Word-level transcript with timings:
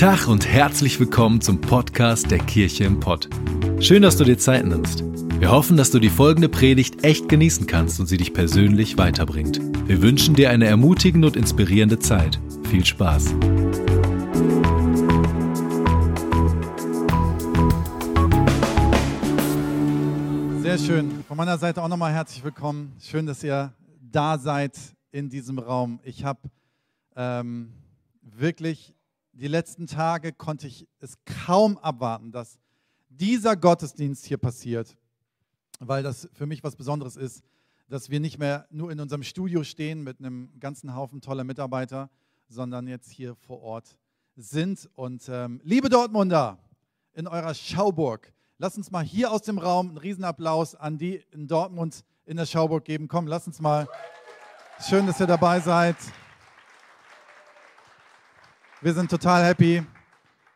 Tag 0.00 0.28
und 0.28 0.48
herzlich 0.48 0.98
willkommen 0.98 1.42
zum 1.42 1.60
Podcast 1.60 2.30
der 2.30 2.38
Kirche 2.38 2.84
im 2.84 3.00
Pott. 3.00 3.28
Schön, 3.80 4.00
dass 4.00 4.16
du 4.16 4.24
dir 4.24 4.38
Zeit 4.38 4.64
nimmst. 4.64 5.04
Wir 5.38 5.50
hoffen, 5.50 5.76
dass 5.76 5.90
du 5.90 5.98
die 5.98 6.08
folgende 6.08 6.48
Predigt 6.48 7.04
echt 7.04 7.28
genießen 7.28 7.66
kannst 7.66 8.00
und 8.00 8.06
sie 8.06 8.16
dich 8.16 8.32
persönlich 8.32 8.96
weiterbringt. 8.96 9.60
Wir 9.86 10.00
wünschen 10.00 10.34
dir 10.34 10.48
eine 10.48 10.64
ermutigende 10.64 11.26
und 11.26 11.36
inspirierende 11.36 11.98
Zeit. 11.98 12.40
Viel 12.70 12.82
Spaß. 12.82 13.24
Sehr 20.62 20.78
schön. 20.78 21.22
Von 21.28 21.36
meiner 21.36 21.58
Seite 21.58 21.82
auch 21.82 21.88
nochmal 21.88 22.14
herzlich 22.14 22.42
willkommen. 22.42 22.96
Schön, 23.02 23.26
dass 23.26 23.44
ihr 23.44 23.74
da 24.00 24.38
seid 24.38 24.78
in 25.12 25.28
diesem 25.28 25.58
Raum. 25.58 26.00
Ich 26.04 26.24
habe 26.24 26.40
ähm, 27.16 27.74
wirklich 28.22 28.94
die 29.40 29.48
letzten 29.48 29.86
Tage 29.86 30.34
konnte 30.34 30.66
ich 30.66 30.86
es 30.98 31.16
kaum 31.24 31.78
abwarten, 31.78 32.30
dass 32.30 32.58
dieser 33.08 33.56
Gottesdienst 33.56 34.26
hier 34.26 34.36
passiert, 34.36 34.98
weil 35.78 36.02
das 36.02 36.28
für 36.34 36.44
mich 36.44 36.62
was 36.62 36.76
Besonderes 36.76 37.16
ist, 37.16 37.42
dass 37.88 38.10
wir 38.10 38.20
nicht 38.20 38.38
mehr 38.38 38.66
nur 38.70 38.92
in 38.92 39.00
unserem 39.00 39.22
Studio 39.22 39.64
stehen 39.64 40.04
mit 40.04 40.18
einem 40.18 40.52
ganzen 40.60 40.94
Haufen 40.94 41.22
toller 41.22 41.44
Mitarbeiter, 41.44 42.10
sondern 42.48 42.86
jetzt 42.86 43.10
hier 43.10 43.34
vor 43.34 43.62
Ort 43.62 43.96
sind. 44.36 44.90
Und 44.94 45.26
ähm, 45.30 45.60
liebe 45.64 45.88
Dortmunder 45.88 46.58
in 47.14 47.26
eurer 47.26 47.54
Schauburg, 47.54 48.34
lasst 48.58 48.76
uns 48.76 48.90
mal 48.90 49.02
hier 49.02 49.32
aus 49.32 49.40
dem 49.40 49.56
Raum 49.56 49.88
einen 49.88 49.98
Riesenapplaus 49.98 50.74
an 50.74 50.98
die 50.98 51.24
in 51.30 51.48
Dortmund 51.48 52.04
in 52.26 52.36
der 52.36 52.46
Schauburg 52.46 52.84
geben. 52.84 53.08
Komm, 53.08 53.26
lasst 53.26 53.46
uns 53.46 53.58
mal. 53.58 53.88
Schön, 54.86 55.06
dass 55.06 55.18
ihr 55.18 55.26
dabei 55.26 55.60
seid. 55.60 55.96
Wir 58.82 58.94
sind 58.94 59.10
total 59.10 59.44
happy, 59.44 59.82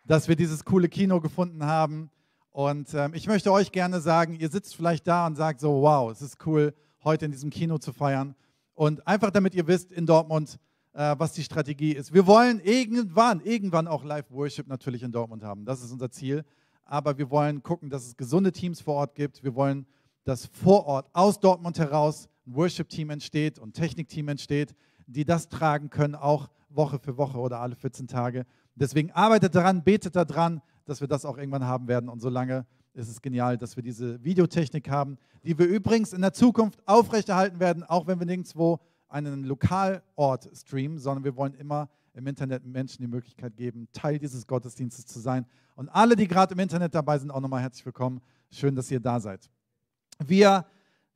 dass 0.06 0.28
wir 0.28 0.34
dieses 0.34 0.64
coole 0.64 0.88
Kino 0.88 1.20
gefunden 1.20 1.66
haben. 1.66 2.10
Und 2.52 2.94
ähm, 2.94 3.12
ich 3.12 3.26
möchte 3.26 3.52
euch 3.52 3.70
gerne 3.70 4.00
sagen, 4.00 4.32
ihr 4.40 4.48
sitzt 4.48 4.74
vielleicht 4.74 5.06
da 5.06 5.26
und 5.26 5.36
sagt 5.36 5.60
so, 5.60 5.82
wow, 5.82 6.10
es 6.10 6.22
ist 6.22 6.38
cool, 6.46 6.72
heute 7.02 7.26
in 7.26 7.32
diesem 7.32 7.50
Kino 7.50 7.76
zu 7.76 7.92
feiern. 7.92 8.34
Und 8.72 9.06
einfach 9.06 9.30
damit 9.30 9.54
ihr 9.54 9.66
wisst 9.66 9.92
in 9.92 10.06
Dortmund, 10.06 10.58
äh, 10.94 11.14
was 11.18 11.32
die 11.32 11.42
Strategie 11.42 11.92
ist. 11.92 12.14
Wir 12.14 12.26
wollen 12.26 12.60
irgendwann, 12.60 13.42
irgendwann 13.42 13.86
auch 13.86 14.04
Live-Worship 14.04 14.68
natürlich 14.68 15.02
in 15.02 15.12
Dortmund 15.12 15.42
haben. 15.44 15.66
Das 15.66 15.82
ist 15.82 15.92
unser 15.92 16.10
Ziel. 16.10 16.46
Aber 16.86 17.18
wir 17.18 17.28
wollen 17.28 17.62
gucken, 17.62 17.90
dass 17.90 18.06
es 18.06 18.16
gesunde 18.16 18.52
Teams 18.52 18.80
vor 18.80 18.94
Ort 18.94 19.14
gibt. 19.16 19.44
Wir 19.44 19.54
wollen, 19.54 19.84
dass 20.24 20.46
vor 20.46 20.86
Ort 20.86 21.10
aus 21.12 21.40
Dortmund 21.40 21.78
heraus 21.78 22.30
ein 22.46 22.54
Worship-Team 22.54 23.10
entsteht 23.10 23.58
und 23.58 23.74
Technik-Team 23.74 24.28
entsteht, 24.28 24.74
die 25.06 25.26
das 25.26 25.50
tragen 25.50 25.90
können, 25.90 26.14
auch 26.14 26.48
Woche 26.74 26.98
für 26.98 27.16
Woche 27.16 27.38
oder 27.38 27.60
alle 27.60 27.76
14 27.76 28.08
Tage. 28.08 28.46
Deswegen 28.74 29.10
arbeitet 29.12 29.54
daran, 29.54 29.82
betet 29.84 30.16
daran, 30.16 30.60
dass 30.84 31.00
wir 31.00 31.08
das 31.08 31.24
auch 31.24 31.38
irgendwann 31.38 31.64
haben 31.64 31.88
werden. 31.88 32.08
Und 32.08 32.20
solange 32.20 32.66
ist 32.92 33.08
es 33.08 33.20
genial, 33.20 33.58
dass 33.58 33.76
wir 33.76 33.82
diese 33.82 34.22
Videotechnik 34.22 34.88
haben, 34.88 35.18
die 35.44 35.58
wir 35.58 35.66
übrigens 35.66 36.12
in 36.12 36.22
der 36.22 36.32
Zukunft 36.32 36.86
aufrechterhalten 36.86 37.60
werden, 37.60 37.82
auch 37.82 38.06
wenn 38.06 38.18
wir 38.18 38.26
nirgendwo 38.26 38.80
einen 39.08 39.44
Lokalort 39.44 40.48
streamen, 40.54 40.98
sondern 40.98 41.24
wir 41.24 41.36
wollen 41.36 41.54
immer 41.54 41.88
im 42.14 42.26
Internet 42.26 42.64
Menschen 42.64 43.02
die 43.02 43.08
Möglichkeit 43.08 43.56
geben, 43.56 43.88
Teil 43.92 44.18
dieses 44.18 44.46
Gottesdienstes 44.46 45.06
zu 45.06 45.18
sein. 45.18 45.46
Und 45.74 45.88
alle, 45.88 46.14
die 46.14 46.28
gerade 46.28 46.54
im 46.54 46.60
Internet 46.60 46.94
dabei 46.94 47.18
sind, 47.18 47.30
auch 47.30 47.40
nochmal 47.40 47.62
herzlich 47.62 47.84
willkommen. 47.84 48.20
Schön, 48.50 48.76
dass 48.76 48.90
ihr 48.90 49.00
da 49.00 49.18
seid. 49.18 49.50
Wir 50.24 50.64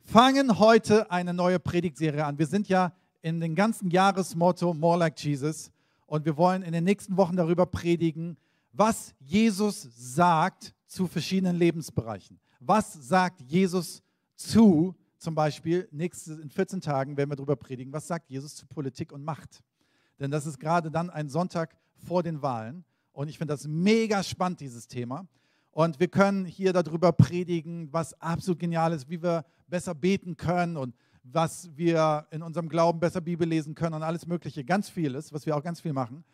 fangen 0.05 0.59
heute 0.59 1.11
eine 1.11 1.33
neue 1.33 1.61
Predigtserie 1.61 2.25
an. 2.25 2.39
Wir 2.39 2.47
sind 2.47 2.69
ja 2.69 2.93
in 3.29 3.41
den 3.41 3.55
ganzen 3.55 3.91
Jahresmotto 3.91 4.73
More 4.75 4.99
Like 4.99 5.21
Jesus. 5.23 5.71
Und 6.07 6.25
wir 6.25 6.37
wollen 6.37 6.63
in 6.63 6.73
den 6.73 6.85
nächsten 6.85 7.17
Wochen 7.17 7.37
darüber 7.37 7.67
predigen, 7.67 8.39
was 8.73 9.15
Jesus 9.21 9.89
sagt 9.95 10.75
zu 10.87 11.07
verschiedenen 11.07 11.57
Lebensbereichen. 11.57 12.41
Was 12.61 12.95
sagt 12.95 13.41
Jesus 13.43 14.03
zu, 14.35 14.95
zum 15.19 15.35
Beispiel 15.35 15.89
nächste, 15.93 16.35
in 16.35 16.49
14 16.49 16.81
Tagen 16.81 17.17
werden 17.17 17.31
wir 17.31 17.37
darüber 17.37 17.57
predigen, 17.57 17.93
was 17.93 18.07
sagt 18.07 18.31
Jesus 18.31 18.57
zu 18.57 18.67
Politik 18.67 19.13
und 19.13 19.23
Macht. 19.25 19.63
Denn 20.19 20.31
das 20.31 20.47
ist 20.47 20.59
gerade 20.59 20.91
dann 20.91 21.11
ein 21.11 21.29
Sonntag 21.29 21.77
vor 21.97 22.23
den 22.23 22.41
Wahlen. 22.41 22.85
Und 23.13 23.29
ich 23.29 23.37
finde 23.37 23.53
das 23.53 23.67
mega 23.67 24.23
spannend, 24.23 24.61
dieses 24.61 24.89
Thema. 24.89 25.27
Und 25.71 26.01
wir 26.01 26.09
können 26.09 26.45
hier 26.45 26.73
darüber 26.73 27.13
predigen, 27.13 27.93
was 27.93 28.19
absolut 28.21 28.59
genial 28.59 28.93
ist, 28.93 29.11
wie 29.11 29.23
wir 29.23 29.45
besser 29.69 29.95
beten 29.95 30.37
können 30.37 30.77
und 30.77 30.95
was 31.33 31.71
wir 31.77 32.27
in 32.31 32.43
unserem 32.43 32.69
Glauben 32.69 33.01
besser 33.01 33.21
Bibel 33.21 33.47
lesen 33.47 33.75
können 33.75 33.95
und 33.95 34.03
alles 34.03 34.27
Mögliche, 34.27 34.65
ganz 34.65 34.89
vieles, 34.89 35.33
was 35.33 35.47
wir 35.47 35.57
auch 35.57 35.63
ganz 35.63 35.81
viel 35.81 35.93
machen. 35.93 36.25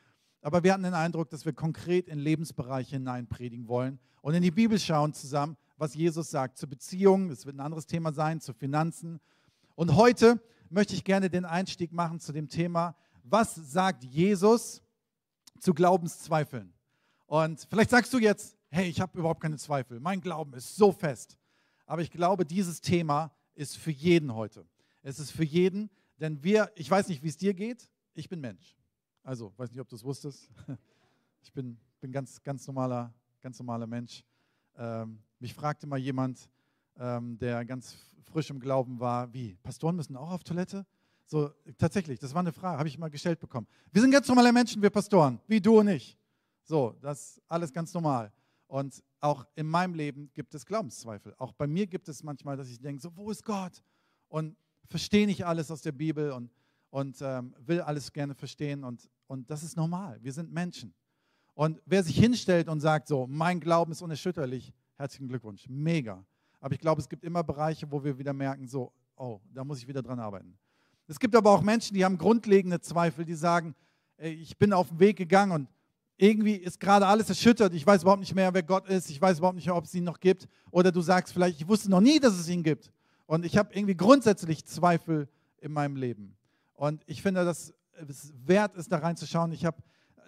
Aber 0.40 0.62
wir 0.62 0.72
hatten 0.72 0.82
den 0.82 0.94
Eindruck, 0.94 1.30
dass 1.30 1.44
wir 1.44 1.52
konkret 1.52 2.08
in 2.08 2.18
Lebensbereiche 2.18 2.96
hinein 2.96 3.26
predigen 3.26 3.66
wollen 3.66 3.98
und 4.20 4.34
in 4.34 4.42
die 4.42 4.50
Bibel 4.50 4.78
schauen 4.78 5.12
zusammen, 5.12 5.56
was 5.76 5.94
Jesus 5.94 6.30
sagt 6.30 6.58
zu 6.58 6.68
Beziehungen, 6.68 7.28
das 7.28 7.46
wird 7.46 7.56
ein 7.56 7.60
anderes 7.60 7.86
Thema 7.86 8.12
sein, 8.12 8.40
zu 8.40 8.52
Finanzen. 8.52 9.20
Und 9.74 9.96
heute 9.96 10.40
möchte 10.70 10.94
ich 10.94 11.04
gerne 11.04 11.28
den 11.28 11.44
Einstieg 11.44 11.92
machen 11.92 12.20
zu 12.20 12.32
dem 12.32 12.48
Thema, 12.48 12.94
was 13.22 13.54
sagt 13.54 14.04
Jesus 14.04 14.82
zu 15.58 15.74
Glaubenszweifeln? 15.74 16.72
Und 17.26 17.66
vielleicht 17.68 17.90
sagst 17.90 18.12
du 18.12 18.18
jetzt, 18.18 18.56
hey, 18.70 18.88
ich 18.88 19.00
habe 19.00 19.18
überhaupt 19.18 19.40
keine 19.40 19.56
Zweifel, 19.56 19.98
mein 19.98 20.20
Glauben 20.20 20.52
ist 20.54 20.76
so 20.76 20.92
fest. 20.92 21.38
Aber 21.86 22.02
ich 22.02 22.10
glaube, 22.10 22.44
dieses 22.44 22.80
Thema 22.80 23.30
ist 23.54 23.76
für 23.76 23.90
jeden 23.90 24.34
heute. 24.34 24.66
Es 25.06 25.18
ist 25.18 25.32
für 25.32 25.44
jeden, 25.44 25.90
denn 26.18 26.42
wir, 26.42 26.72
ich 26.76 26.90
weiß 26.90 27.08
nicht, 27.08 27.22
wie 27.22 27.28
es 27.28 27.36
dir 27.36 27.52
geht, 27.52 27.90
ich 28.14 28.30
bin 28.30 28.40
Mensch. 28.40 28.74
Also, 29.22 29.52
weiß 29.58 29.70
nicht, 29.70 29.80
ob 29.80 29.88
du 29.88 29.96
es 29.96 30.02
wusstest. 30.04 30.50
Ich 31.46 31.52
bin, 31.52 31.76
bin 32.00 32.10
ganz, 32.10 32.42
ganz 32.42 32.66
normaler, 32.66 33.12
ganz 33.42 33.58
normaler 33.58 33.86
Mensch. 33.86 34.24
Ähm, 34.76 35.18
mich 35.38 35.52
fragte 35.52 35.86
mal 35.86 35.98
jemand, 35.98 36.48
ähm, 36.96 37.36
der 37.36 37.66
ganz 37.66 37.98
frisch 38.22 38.48
im 38.48 38.58
Glauben 38.58 38.98
war, 38.98 39.30
wie, 39.34 39.54
Pastoren 39.56 39.94
müssen 39.94 40.16
auch 40.16 40.30
auf 40.30 40.42
Toilette? 40.42 40.86
So, 41.26 41.50
tatsächlich, 41.76 42.18
das 42.18 42.32
war 42.32 42.40
eine 42.40 42.50
Frage, 42.50 42.78
habe 42.78 42.88
ich 42.88 42.96
mal 42.96 43.10
gestellt 43.10 43.40
bekommen. 43.40 43.66
Wir 43.92 44.00
sind 44.00 44.10
ganz 44.10 44.26
normale 44.26 44.54
Menschen, 44.54 44.80
wir 44.80 44.88
Pastoren, 44.88 45.38
wie 45.46 45.60
du 45.60 45.80
und 45.80 45.88
ich. 45.88 46.16
So, 46.62 46.96
das 47.02 47.36
ist 47.36 47.42
alles 47.46 47.70
ganz 47.70 47.92
normal. 47.92 48.32
Und 48.66 49.04
auch 49.20 49.46
in 49.54 49.66
meinem 49.66 49.92
Leben 49.92 50.30
gibt 50.32 50.54
es 50.54 50.64
Glaubenszweifel. 50.64 51.34
Auch 51.36 51.52
bei 51.52 51.66
mir 51.66 51.86
gibt 51.86 52.08
es 52.08 52.22
manchmal, 52.22 52.56
dass 52.56 52.70
ich 52.70 52.80
denke, 52.80 53.02
so, 53.02 53.14
wo 53.14 53.30
ist 53.30 53.44
Gott? 53.44 53.84
Und 54.28 54.56
verstehe 54.88 55.26
nicht 55.26 55.46
alles 55.46 55.70
aus 55.70 55.82
der 55.82 55.92
Bibel 55.92 56.32
und, 56.32 56.50
und 56.90 57.16
ähm, 57.20 57.54
will 57.58 57.80
alles 57.80 58.12
gerne 58.12 58.34
verstehen. 58.34 58.84
Und, 58.84 59.08
und 59.26 59.50
das 59.50 59.62
ist 59.62 59.76
normal. 59.76 60.18
Wir 60.22 60.32
sind 60.32 60.52
Menschen. 60.52 60.94
Und 61.54 61.80
wer 61.86 62.02
sich 62.02 62.18
hinstellt 62.18 62.68
und 62.68 62.80
sagt, 62.80 63.08
so, 63.08 63.26
mein 63.26 63.60
Glauben 63.60 63.92
ist 63.92 64.02
unerschütterlich, 64.02 64.72
herzlichen 64.96 65.28
Glückwunsch. 65.28 65.66
Mega. 65.68 66.24
Aber 66.60 66.74
ich 66.74 66.80
glaube, 66.80 67.00
es 67.00 67.08
gibt 67.08 67.24
immer 67.24 67.44
Bereiche, 67.44 67.90
wo 67.90 68.02
wir 68.02 68.18
wieder 68.18 68.32
merken, 68.32 68.66
so, 68.66 68.92
oh, 69.16 69.40
da 69.52 69.64
muss 69.64 69.78
ich 69.78 69.86
wieder 69.86 70.02
dran 70.02 70.18
arbeiten. 70.18 70.58
Es 71.06 71.18
gibt 71.18 71.36
aber 71.36 71.50
auch 71.50 71.60
Menschen, 71.60 71.94
die 71.94 72.04
haben 72.04 72.16
grundlegende 72.16 72.80
Zweifel, 72.80 73.24
die 73.24 73.34
sagen, 73.34 73.74
ich 74.16 74.56
bin 74.56 74.72
auf 74.72 74.88
den 74.88 74.98
Weg 74.98 75.16
gegangen 75.16 75.52
und 75.52 75.68
irgendwie 76.16 76.54
ist 76.54 76.78
gerade 76.78 77.06
alles 77.06 77.28
erschüttert. 77.28 77.74
Ich 77.74 77.86
weiß 77.86 78.02
überhaupt 78.02 78.20
nicht 78.20 78.34
mehr, 78.34 78.54
wer 78.54 78.62
Gott 78.62 78.88
ist. 78.88 79.10
Ich 79.10 79.20
weiß 79.20 79.38
überhaupt 79.38 79.56
nicht 79.56 79.66
mehr, 79.66 79.76
ob 79.76 79.84
es 79.84 79.94
ihn 79.94 80.04
noch 80.04 80.20
gibt. 80.20 80.48
Oder 80.70 80.92
du 80.92 81.00
sagst 81.00 81.32
vielleicht, 81.32 81.60
ich 81.60 81.66
wusste 81.66 81.90
noch 81.90 82.00
nie, 82.00 82.20
dass 82.20 82.34
es 82.34 82.48
ihn 82.48 82.62
gibt. 82.62 82.90
Und 83.26 83.44
ich 83.44 83.56
habe 83.56 83.74
irgendwie 83.74 83.96
grundsätzlich 83.96 84.64
Zweifel 84.64 85.28
in 85.58 85.72
meinem 85.72 85.96
Leben. 85.96 86.36
Und 86.74 87.02
ich 87.06 87.22
finde, 87.22 87.44
dass 87.44 87.72
es 88.08 88.32
wert 88.44 88.74
ist, 88.76 88.90
da 88.92 88.98
reinzuschauen. 88.98 89.52
Ich 89.52 89.64
habe 89.64 89.82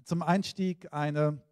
zum 0.04 0.22
Einstieg 0.22 0.92
eine 0.92 1.42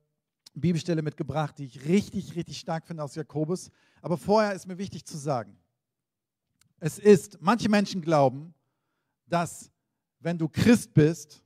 Bibelstelle 0.55 1.03
mitgebracht, 1.03 1.59
die 1.59 1.65
ich 1.65 1.85
richtig, 1.87 2.37
richtig 2.37 2.59
stark 2.59 2.87
finde 2.87 3.03
aus 3.03 3.15
Jakobus. 3.15 3.71
Aber 4.01 4.17
vorher 4.17 4.55
ist 4.55 4.67
mir 4.67 4.79
wichtig 4.79 5.05
zu 5.05 5.19
sagen, 5.19 5.59
es 6.79 6.99
ist, 6.99 7.39
manche 7.41 7.69
Menschen 7.69 8.03
glauben, 8.03 8.55
dass 9.27 9.71
wenn 10.21 10.39
du 10.39 10.49
Christ 10.49 10.95
bist, 10.95 11.43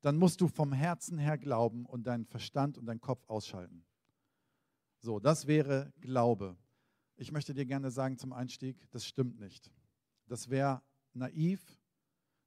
dann 0.00 0.16
musst 0.16 0.40
du 0.40 0.48
vom 0.48 0.72
Herzen 0.72 1.18
her 1.18 1.38
glauben 1.38 1.86
und 1.86 2.04
deinen 2.06 2.26
Verstand 2.26 2.76
und 2.76 2.86
deinen 2.86 3.00
Kopf 3.00 3.24
ausschalten. 3.28 3.84
So, 4.98 5.20
das 5.20 5.46
wäre 5.46 5.92
Glaube. 6.00 6.56
Ich 7.16 7.32
möchte 7.32 7.54
dir 7.54 7.66
gerne 7.66 7.90
sagen 7.90 8.18
zum 8.18 8.32
Einstieg, 8.32 8.76
das 8.90 9.06
stimmt 9.06 9.38
nicht. 9.38 9.70
Das 10.26 10.48
wäre 10.50 10.82
naiv. 11.14 11.60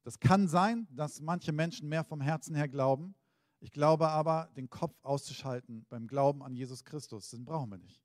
Das 0.03 0.19
kann 0.19 0.47
sein, 0.47 0.87
dass 0.91 1.21
manche 1.21 1.51
Menschen 1.51 1.89
mehr 1.89 2.03
vom 2.03 2.21
Herzen 2.21 2.55
her 2.55 2.67
glauben. 2.67 3.15
Ich 3.59 3.71
glaube 3.71 4.09
aber, 4.09 4.49
den 4.55 4.69
Kopf 4.69 4.95
auszuschalten 5.01 5.85
beim 5.89 6.07
Glauben 6.07 6.43
an 6.43 6.53
Jesus 6.53 6.83
Christus, 6.83 7.29
den 7.31 7.45
brauchen 7.45 7.71
wir 7.71 7.77
nicht. 7.77 8.03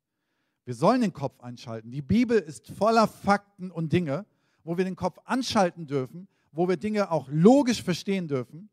Wir 0.65 0.75
sollen 0.75 1.01
den 1.01 1.13
Kopf 1.13 1.41
einschalten. 1.41 1.91
Die 1.91 2.03
Bibel 2.03 2.39
ist 2.39 2.69
voller 2.69 3.09
Fakten 3.09 3.71
und 3.71 3.93
Dinge, 3.93 4.27
wo 4.63 4.77
wir 4.77 4.85
den 4.85 4.97
Kopf 4.97 5.19
anschalten 5.25 5.87
dürfen, 5.87 6.29
wo 6.53 6.69
wir 6.69 6.77
Dinge 6.77 7.11
auch 7.11 7.29
logisch 7.29 7.83
verstehen 7.83 8.29
dürfen. 8.29 8.71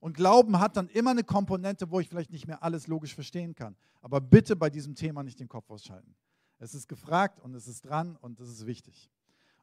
Und 0.00 0.16
Glauben 0.16 0.58
hat 0.58 0.76
dann 0.76 0.88
immer 0.88 1.10
eine 1.10 1.24
Komponente, 1.24 1.90
wo 1.90 2.00
ich 2.00 2.08
vielleicht 2.08 2.30
nicht 2.30 2.46
mehr 2.46 2.62
alles 2.62 2.86
logisch 2.86 3.14
verstehen 3.14 3.54
kann. 3.54 3.76
Aber 4.02 4.20
bitte 4.20 4.54
bei 4.54 4.70
diesem 4.70 4.94
Thema 4.94 5.22
nicht 5.22 5.40
den 5.40 5.48
Kopf 5.48 5.70
ausschalten. 5.70 6.14
Es 6.64 6.74
ist 6.74 6.88
gefragt 6.88 7.40
und 7.40 7.54
es 7.54 7.68
ist 7.68 7.82
dran 7.82 8.16
und 8.22 8.40
es 8.40 8.48
ist 8.48 8.66
wichtig. 8.66 9.10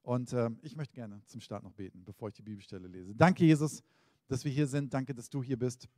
Und 0.04 0.34
äh, 0.34 0.52
ich 0.62 0.76
möchte 0.76 0.94
gerne 0.94 1.20
zum 1.26 1.42
Start 1.42 1.64
noch 1.64 1.74
beten, 1.74 2.04
bevor 2.06 2.30
ich 2.30 2.36
die 2.36 2.44
Bibelstelle 2.44 2.88
lese. 2.88 3.16
Danke, 3.16 3.44
Jesus, 3.44 3.82
dass 4.28 4.46
wir 4.46 4.52
hier 4.52 4.68
sind. 4.68 4.94
Danke, 4.94 5.16
dass 5.16 5.28
du 5.28 5.42
hier 5.42 5.58
bist. 5.58 5.90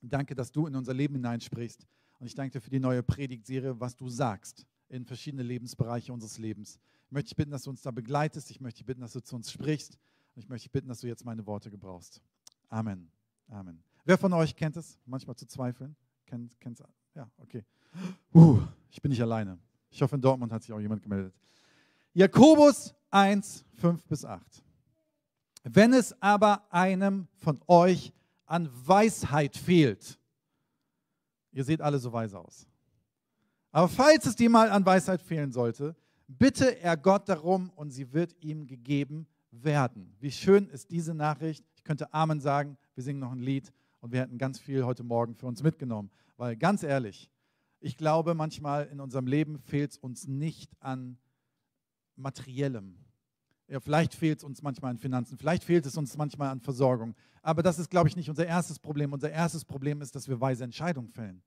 Danke, 0.00 0.36
dass 0.36 0.52
du 0.52 0.68
in 0.68 0.76
unser 0.76 0.94
Leben 0.94 1.16
hineinsprichst. 1.16 1.84
Und 2.20 2.28
ich 2.28 2.36
danke 2.36 2.52
dir 2.52 2.60
für 2.60 2.70
die 2.70 2.78
neue 2.78 3.02
Predigtserie, 3.02 3.80
was 3.80 3.96
du 3.96 4.08
sagst 4.08 4.64
in 4.88 5.04
verschiedene 5.04 5.42
Lebensbereiche 5.42 6.12
unseres 6.12 6.38
Lebens. 6.38 6.78
Ich 7.06 7.12
möchte 7.12 7.30
dich 7.30 7.36
bitten, 7.36 7.50
dass 7.50 7.64
du 7.64 7.70
uns 7.70 7.82
da 7.82 7.90
begleitest. 7.90 8.52
Ich 8.52 8.60
möchte 8.60 8.78
dich 8.78 8.86
bitten, 8.86 9.00
dass 9.00 9.14
du 9.14 9.20
zu 9.20 9.34
uns 9.34 9.50
sprichst. 9.50 9.98
Und 10.36 10.42
ich 10.42 10.48
möchte 10.48 10.66
dich 10.66 10.72
bitten, 10.72 10.86
dass 10.86 11.00
du 11.00 11.08
jetzt 11.08 11.24
meine 11.24 11.44
Worte 11.46 11.68
gebrauchst. 11.68 12.22
Amen. 12.68 13.10
Amen. 13.48 13.82
Wer 14.04 14.16
von 14.16 14.32
euch 14.34 14.54
kennt 14.54 14.76
es, 14.76 15.00
manchmal 15.04 15.34
zu 15.34 15.46
zweifeln? 15.46 15.96
Kennt 16.26 16.54
es? 16.64 16.84
Ja, 17.16 17.28
okay. 17.38 17.64
Uh, 18.32 18.60
ich 18.92 19.02
bin 19.02 19.10
nicht 19.10 19.20
alleine. 19.20 19.58
Ich 19.90 20.02
hoffe, 20.02 20.16
in 20.16 20.20
Dortmund 20.20 20.52
hat 20.52 20.62
sich 20.62 20.72
auch 20.72 20.80
jemand 20.80 21.02
gemeldet. 21.02 21.34
Jakobus 22.12 22.94
1, 23.10 23.64
5 23.74 24.04
bis 24.04 24.24
8. 24.24 24.42
Wenn 25.64 25.92
es 25.92 26.20
aber 26.22 26.62
einem 26.72 27.28
von 27.36 27.60
euch 27.66 28.12
an 28.46 28.68
Weisheit 28.86 29.56
fehlt, 29.56 30.18
ihr 31.52 31.64
seht 31.64 31.80
alle 31.80 31.98
so 31.98 32.12
weise 32.12 32.38
aus, 32.38 32.66
aber 33.70 33.88
falls 33.88 34.26
es 34.26 34.36
dir 34.36 34.48
mal 34.48 34.70
an 34.70 34.84
Weisheit 34.86 35.20
fehlen 35.20 35.52
sollte, 35.52 35.94
bitte 36.26 36.80
er 36.80 36.96
Gott 36.96 37.28
darum 37.28 37.70
und 37.76 37.90
sie 37.90 38.12
wird 38.12 38.34
ihm 38.40 38.66
gegeben 38.66 39.26
werden. 39.50 40.14
Wie 40.20 40.30
schön 40.30 40.68
ist 40.68 40.90
diese 40.90 41.14
Nachricht. 41.14 41.64
Ich 41.76 41.84
könnte 41.84 42.12
Amen 42.12 42.40
sagen, 42.40 42.76
wir 42.94 43.02
singen 43.02 43.20
noch 43.20 43.32
ein 43.32 43.40
Lied 43.40 43.72
und 44.00 44.12
wir 44.12 44.20
hätten 44.20 44.38
ganz 44.38 44.58
viel 44.58 44.84
heute 44.84 45.02
Morgen 45.02 45.34
für 45.34 45.46
uns 45.46 45.62
mitgenommen. 45.62 46.10
Weil 46.36 46.56
ganz 46.56 46.82
ehrlich, 46.82 47.30
ich 47.80 47.96
glaube, 47.96 48.34
manchmal 48.34 48.86
in 48.86 49.00
unserem 49.00 49.26
Leben 49.26 49.58
fehlt 49.58 49.92
es 49.92 49.98
uns 49.98 50.26
nicht 50.26 50.70
an 50.80 51.18
materiellem. 52.16 52.96
Ja, 53.68 53.80
vielleicht 53.80 54.14
fehlt 54.14 54.38
es 54.38 54.44
uns 54.44 54.62
manchmal 54.62 54.92
an 54.92 54.98
Finanzen, 54.98 55.36
vielleicht 55.36 55.62
fehlt 55.62 55.84
es 55.86 55.96
uns 55.96 56.16
manchmal 56.16 56.48
an 56.48 56.60
Versorgung. 56.60 57.14
Aber 57.42 57.62
das 57.62 57.78
ist, 57.78 57.90
glaube 57.90 58.08
ich, 58.08 58.16
nicht 58.16 58.30
unser 58.30 58.46
erstes 58.46 58.78
Problem. 58.78 59.12
Unser 59.12 59.30
erstes 59.30 59.64
Problem 59.64 60.00
ist, 60.00 60.14
dass 60.14 60.28
wir 60.28 60.40
weise 60.40 60.64
Entscheidungen 60.64 61.10
fällen. 61.10 61.42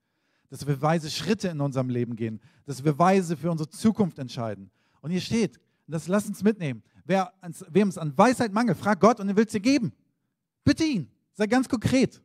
Dass 0.50 0.66
wir 0.68 0.82
weise 0.82 1.10
Schritte 1.10 1.48
in 1.48 1.62
unserem 1.62 1.90
Leben 1.90 2.16
gehen. 2.16 2.40
Dass 2.66 2.84
wir 2.84 2.98
weise 2.98 3.36
für 3.36 3.50
unsere 3.50 3.70
Zukunft 3.70 4.20
entscheiden. 4.20 4.70
Und 5.02 5.12
hier 5.12 5.22
steht, 5.22 5.60
das 5.88 6.08
lasst 6.08 6.28
uns 6.28 6.44
mitnehmen. 6.44 6.84
Wer, 7.06 7.34
wem 7.70 7.90
es 7.90 7.98
an 7.98 8.18
Weisheit 8.18 8.54
mangelt, 8.54 8.78
frag 8.78 9.00
Gott 9.00 9.20
und 9.20 9.28
er 9.28 9.36
will 9.36 9.46
es 9.46 9.52
dir 9.52 9.60
geben. 9.60 9.92
Bitte 10.64 10.84
ihn. 10.84 11.10
Sei 11.34 11.48
ganz 11.48 11.68
konkret. 11.68 12.22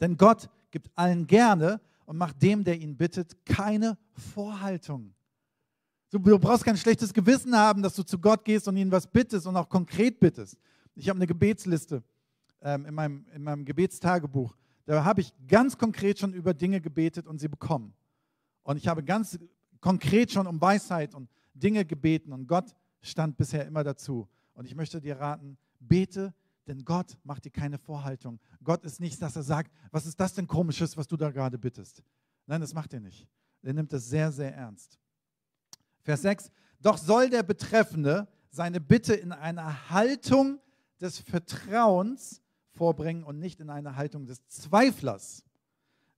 Denn 0.00 0.16
Gott 0.16 0.48
gibt 0.70 0.90
allen 0.96 1.26
gerne 1.26 1.80
und 2.10 2.16
macht 2.16 2.42
dem, 2.42 2.64
der 2.64 2.76
ihn 2.76 2.96
bittet, 2.96 3.46
keine 3.46 3.96
Vorhaltung. 4.34 5.14
Du, 6.10 6.18
brauchst 6.18 6.64
kein 6.64 6.76
schlechtes 6.76 7.14
Gewissen 7.14 7.54
haben, 7.54 7.82
dass 7.82 7.94
du 7.94 8.02
zu 8.02 8.18
Gott 8.18 8.44
gehst 8.44 8.66
und 8.66 8.76
ihn 8.76 8.90
was 8.90 9.06
bittest 9.06 9.46
und 9.46 9.56
auch 9.56 9.68
konkret 9.68 10.18
bittest. 10.18 10.58
Ich 10.96 11.08
habe 11.08 11.18
eine 11.18 11.28
Gebetsliste 11.28 12.02
ähm, 12.62 12.84
in, 12.84 12.94
meinem, 12.94 13.26
in 13.32 13.44
meinem 13.44 13.64
Gebetstagebuch. 13.64 14.56
Da 14.86 15.04
habe 15.04 15.20
ich 15.20 15.32
ganz 15.46 15.78
konkret 15.78 16.18
schon 16.18 16.34
über 16.34 16.52
Dinge 16.52 16.80
gebetet 16.80 17.28
und 17.28 17.38
sie 17.38 17.46
bekommen. 17.46 17.94
Und 18.64 18.76
ich 18.76 18.88
habe 18.88 19.04
ganz 19.04 19.38
konkret 19.80 20.32
schon 20.32 20.48
um 20.48 20.60
Weisheit 20.60 21.14
und 21.14 21.30
Dinge 21.54 21.84
gebeten 21.84 22.32
und 22.32 22.48
Gott 22.48 22.74
stand 23.02 23.36
bisher 23.36 23.64
immer 23.68 23.84
dazu. 23.84 24.26
Und 24.54 24.64
ich 24.64 24.74
möchte 24.74 25.00
dir 25.00 25.20
raten, 25.20 25.56
bete, 25.78 26.34
denn 26.66 26.84
Gott 26.84 27.16
macht 27.24 27.44
dir 27.44 27.50
keine 27.50 27.78
Vorhaltung. 27.78 28.38
Gott 28.62 28.84
ist 28.84 29.00
nicht, 29.00 29.20
dass 29.20 29.36
er 29.36 29.42
sagt, 29.42 29.72
was 29.90 30.06
ist 30.06 30.18
das 30.20 30.34
denn 30.34 30.46
komisches, 30.46 30.96
was 30.96 31.08
du 31.08 31.16
da 31.16 31.30
gerade 31.30 31.58
bittest. 31.58 32.02
Nein, 32.46 32.60
das 32.60 32.74
macht 32.74 32.92
er 32.92 33.00
nicht. 33.00 33.28
Er 33.62 33.72
nimmt 33.72 33.92
es 33.92 34.08
sehr, 34.08 34.32
sehr 34.32 34.54
ernst. 34.54 34.98
Vers 36.02 36.22
6, 36.22 36.50
doch 36.80 36.96
soll 36.96 37.30
der 37.30 37.42
Betreffende 37.42 38.28
seine 38.50 38.80
Bitte 38.80 39.14
in 39.14 39.32
einer 39.32 39.90
Haltung 39.90 40.60
des 41.00 41.18
Vertrauens 41.18 42.42
vorbringen 42.72 43.24
und 43.24 43.38
nicht 43.38 43.60
in 43.60 43.70
einer 43.70 43.96
Haltung 43.96 44.26
des 44.26 44.46
Zweiflers. 44.48 45.44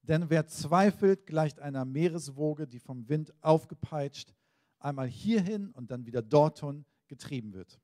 Denn 0.03 0.29
wer 0.29 0.47
zweifelt, 0.47 1.25
gleicht 1.25 1.59
einer 1.59 1.85
Meereswoge, 1.85 2.67
die 2.67 2.79
vom 2.79 3.07
Wind 3.07 3.33
aufgepeitscht, 3.41 4.33
einmal 4.79 5.07
hierhin 5.07 5.71
und 5.71 5.91
dann 5.91 6.05
wieder 6.05 6.21
dorthin 6.21 6.85
getrieben 7.07 7.53
wird. 7.53 7.79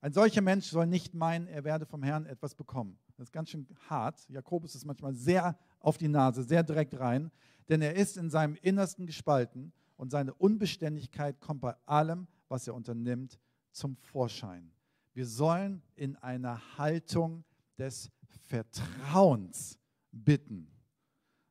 Ein 0.00 0.12
solcher 0.12 0.42
Mensch 0.42 0.66
soll 0.66 0.86
nicht 0.86 1.14
meinen, 1.14 1.48
er 1.48 1.64
werde 1.64 1.84
vom 1.84 2.02
Herrn 2.02 2.24
etwas 2.26 2.54
bekommen. 2.54 2.98
Das 3.16 3.28
ist 3.28 3.32
ganz 3.32 3.50
schön 3.50 3.66
hart. 3.88 4.28
Jakobus 4.28 4.76
ist 4.76 4.84
manchmal 4.84 5.14
sehr 5.14 5.58
auf 5.80 5.98
die 5.98 6.06
Nase, 6.06 6.44
sehr 6.44 6.62
direkt 6.62 6.98
rein, 7.00 7.32
denn 7.68 7.82
er 7.82 7.96
ist 7.96 8.16
in 8.16 8.30
seinem 8.30 8.54
Innersten 8.62 9.06
gespalten 9.06 9.72
und 9.96 10.10
seine 10.10 10.32
Unbeständigkeit 10.34 11.40
kommt 11.40 11.60
bei 11.60 11.74
allem, 11.84 12.28
was 12.48 12.68
er 12.68 12.74
unternimmt, 12.74 13.40
zum 13.72 13.96
Vorschein. 13.96 14.70
Wir 15.14 15.26
sollen 15.26 15.82
in 15.96 16.14
einer 16.16 16.60
Haltung 16.78 17.44
des 17.76 18.10
Vertrauens 18.46 19.78
bitten. 20.12 20.70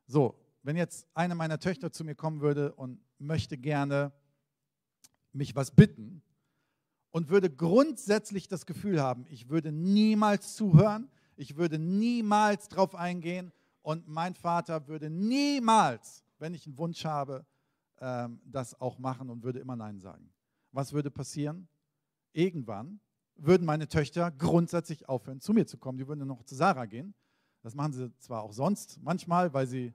So, 0.06 0.40
wenn 0.62 0.76
jetzt 0.76 1.06
eine 1.12 1.34
meiner 1.34 1.58
Töchter 1.58 1.92
zu 1.92 2.02
mir 2.02 2.14
kommen 2.14 2.40
würde 2.40 2.74
und 2.74 2.98
möchte 3.18 3.58
gerne 3.58 4.12
mich 5.32 5.54
was 5.54 5.70
bitten 5.70 6.22
und 7.18 7.30
würde 7.30 7.50
grundsätzlich 7.50 8.46
das 8.46 8.64
Gefühl 8.64 9.02
haben, 9.02 9.26
ich 9.28 9.48
würde 9.48 9.72
niemals 9.72 10.54
zuhören, 10.54 11.10
ich 11.34 11.56
würde 11.56 11.76
niemals 11.76 12.68
drauf 12.68 12.94
eingehen 12.94 13.50
und 13.82 14.06
mein 14.06 14.36
Vater 14.36 14.86
würde 14.86 15.10
niemals, 15.10 16.22
wenn 16.38 16.54
ich 16.54 16.64
einen 16.64 16.78
Wunsch 16.78 17.04
habe, 17.04 17.44
ähm, 17.98 18.40
das 18.44 18.80
auch 18.80 19.00
machen 19.00 19.30
und 19.30 19.42
würde 19.42 19.58
immer 19.58 19.74
Nein 19.74 19.98
sagen. 19.98 20.30
Was 20.70 20.92
würde 20.92 21.10
passieren? 21.10 21.66
Irgendwann 22.34 23.00
würden 23.34 23.66
meine 23.66 23.88
Töchter 23.88 24.30
grundsätzlich 24.30 25.08
aufhören, 25.08 25.40
zu 25.40 25.52
mir 25.52 25.66
zu 25.66 25.76
kommen. 25.76 25.98
Die 25.98 26.06
würden 26.06 26.24
noch 26.24 26.44
zu 26.44 26.54
Sarah 26.54 26.86
gehen. 26.86 27.14
Das 27.62 27.74
machen 27.74 27.94
sie 27.94 28.16
zwar 28.20 28.44
auch 28.44 28.52
sonst, 28.52 29.02
manchmal, 29.02 29.52
weil 29.52 29.66
sie 29.66 29.92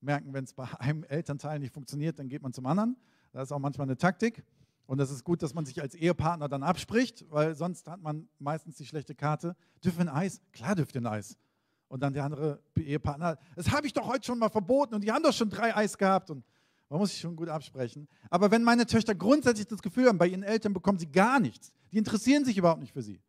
merken, 0.00 0.32
wenn 0.32 0.44
es 0.44 0.52
bei 0.52 0.68
einem 0.78 1.02
Elternteil 1.02 1.58
nicht 1.58 1.74
funktioniert, 1.74 2.20
dann 2.20 2.28
geht 2.28 2.40
man 2.40 2.52
zum 2.52 2.66
anderen. 2.66 2.96
Das 3.32 3.48
ist 3.48 3.52
auch 3.52 3.58
manchmal 3.58 3.88
eine 3.88 3.96
Taktik. 3.96 4.44
Und 4.86 4.98
das 4.98 5.10
ist 5.10 5.24
gut, 5.24 5.42
dass 5.42 5.54
man 5.54 5.64
sich 5.64 5.80
als 5.80 5.94
Ehepartner 5.94 6.48
dann 6.48 6.62
abspricht, 6.62 7.24
weil 7.30 7.54
sonst 7.54 7.88
hat 7.88 8.02
man 8.02 8.28
meistens 8.38 8.76
die 8.76 8.86
schlechte 8.86 9.14
Karte. 9.14 9.56
Dürfen 9.84 9.98
wir 9.98 10.12
ein 10.12 10.16
Eis? 10.16 10.40
Klar 10.52 10.76
ein 10.76 11.06
Eis. 11.06 11.36
Und 11.88 12.00
dann 12.02 12.14
der 12.14 12.24
andere 12.24 12.62
Ehepartner, 12.76 13.38
das 13.54 13.70
habe 13.70 13.86
ich 13.86 13.92
doch 13.92 14.06
heute 14.06 14.24
schon 14.24 14.38
mal 14.38 14.48
verboten 14.48 14.94
und 14.94 15.02
die 15.02 15.12
haben 15.12 15.22
doch 15.22 15.32
schon 15.32 15.50
drei 15.50 15.76
Eis 15.76 15.96
gehabt. 15.96 16.30
Und 16.30 16.44
man 16.88 16.98
muss 16.98 17.10
sich 17.10 17.20
schon 17.20 17.36
gut 17.36 17.48
absprechen. 17.48 18.08
Aber 18.28 18.50
wenn 18.50 18.62
meine 18.62 18.86
Töchter 18.86 19.14
grundsätzlich 19.14 19.66
das 19.66 19.82
Gefühl 19.82 20.08
haben, 20.08 20.18
bei 20.18 20.26
ihren 20.26 20.42
Eltern 20.42 20.72
bekommen 20.72 20.98
sie 20.98 21.10
gar 21.10 21.40
nichts, 21.40 21.72
die 21.90 21.98
interessieren 21.98 22.44
sich 22.44 22.56
überhaupt 22.58 22.80
nicht 22.80 22.92
für 22.92 23.02
sie. 23.02 23.20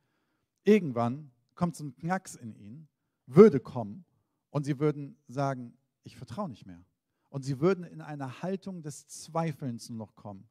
Irgendwann 0.63 1.31
kommt 1.55 1.75
so 1.75 1.83
ein 1.83 1.95
Knacks 1.95 2.35
in 2.35 2.55
ihnen, 2.55 2.87
würde 3.25 3.59
kommen 3.59 4.05
und 4.49 4.65
sie 4.65 4.79
würden 4.79 5.17
sagen, 5.27 5.77
ich 6.03 6.17
vertraue 6.17 6.49
nicht 6.49 6.65
mehr. 6.65 6.83
Und 7.29 7.43
sie 7.43 7.59
würden 7.59 7.83
in 7.83 8.01
eine 8.01 8.41
Haltung 8.41 8.81
des 8.81 9.07
Zweifelns 9.07 9.89
nur 9.89 9.97
noch 9.97 10.15
kommen. 10.15 10.47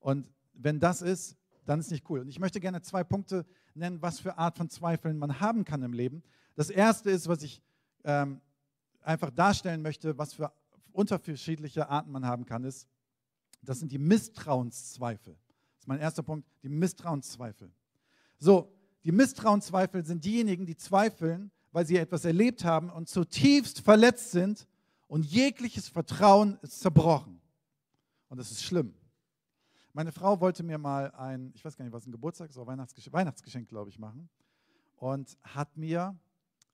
Und 0.00 0.30
wenn 0.54 0.80
das 0.80 1.02
ist, 1.02 1.36
dann 1.64 1.80
ist 1.80 1.90
nicht 1.90 2.08
cool. 2.10 2.20
Und 2.20 2.28
ich 2.28 2.38
möchte 2.38 2.60
gerne 2.60 2.82
zwei 2.82 3.04
Punkte 3.04 3.46
nennen, 3.74 4.02
was 4.02 4.20
für 4.20 4.36
Art 4.36 4.56
von 4.56 4.68
Zweifeln 4.68 5.18
man 5.18 5.40
haben 5.40 5.64
kann 5.64 5.82
im 5.82 5.92
Leben. 5.92 6.22
Das 6.54 6.70
erste 6.70 7.10
ist, 7.10 7.28
was 7.28 7.42
ich 7.42 7.62
ähm, 8.04 8.40
einfach 9.00 9.30
darstellen 9.30 9.82
möchte, 9.82 10.16
was 10.18 10.34
für 10.34 10.52
unterschiedliche 10.92 11.88
Arten 11.88 12.10
man 12.10 12.26
haben 12.26 12.44
kann, 12.44 12.64
ist, 12.64 12.86
das 13.62 13.78
sind 13.78 13.92
die 13.92 13.98
Misstrauenszweifel. 13.98 15.34
Das 15.34 15.84
ist 15.84 15.88
mein 15.88 16.00
erster 16.00 16.22
Punkt, 16.22 16.46
die 16.62 16.68
Misstrauenszweifel. 16.68 17.70
So, 18.38 18.72
die 19.04 19.12
Misstrauenszweifel 19.12 20.04
sind 20.04 20.24
diejenigen, 20.24 20.66
die 20.66 20.76
zweifeln, 20.76 21.50
weil 21.70 21.86
sie 21.86 21.96
etwas 21.96 22.24
erlebt 22.24 22.64
haben 22.64 22.90
und 22.90 23.08
zutiefst 23.08 23.80
verletzt 23.80 24.32
sind 24.32 24.66
und 25.06 25.24
jegliches 25.24 25.88
Vertrauen 25.88 26.58
ist 26.62 26.80
zerbrochen. 26.80 27.40
Und 28.28 28.38
das 28.38 28.50
ist 28.50 28.62
schlimm. 28.62 28.94
Meine 29.92 30.12
Frau 30.12 30.40
wollte 30.40 30.62
mir 30.62 30.78
mal 30.78 31.10
ein, 31.12 31.52
ich 31.54 31.64
weiß 31.64 31.76
gar 31.76 31.84
nicht, 31.84 31.92
was 31.92 32.06
ein 32.06 32.12
Geburtstags- 32.12 32.56
oder 32.56 32.66
Weihnachtsgeschenk, 32.66 33.12
Weihnachtsgeschenk, 33.12 33.68
glaube 33.68 33.90
ich, 33.90 33.98
machen. 33.98 34.28
Und 34.96 35.36
hat 35.42 35.76
mir, 35.76 36.16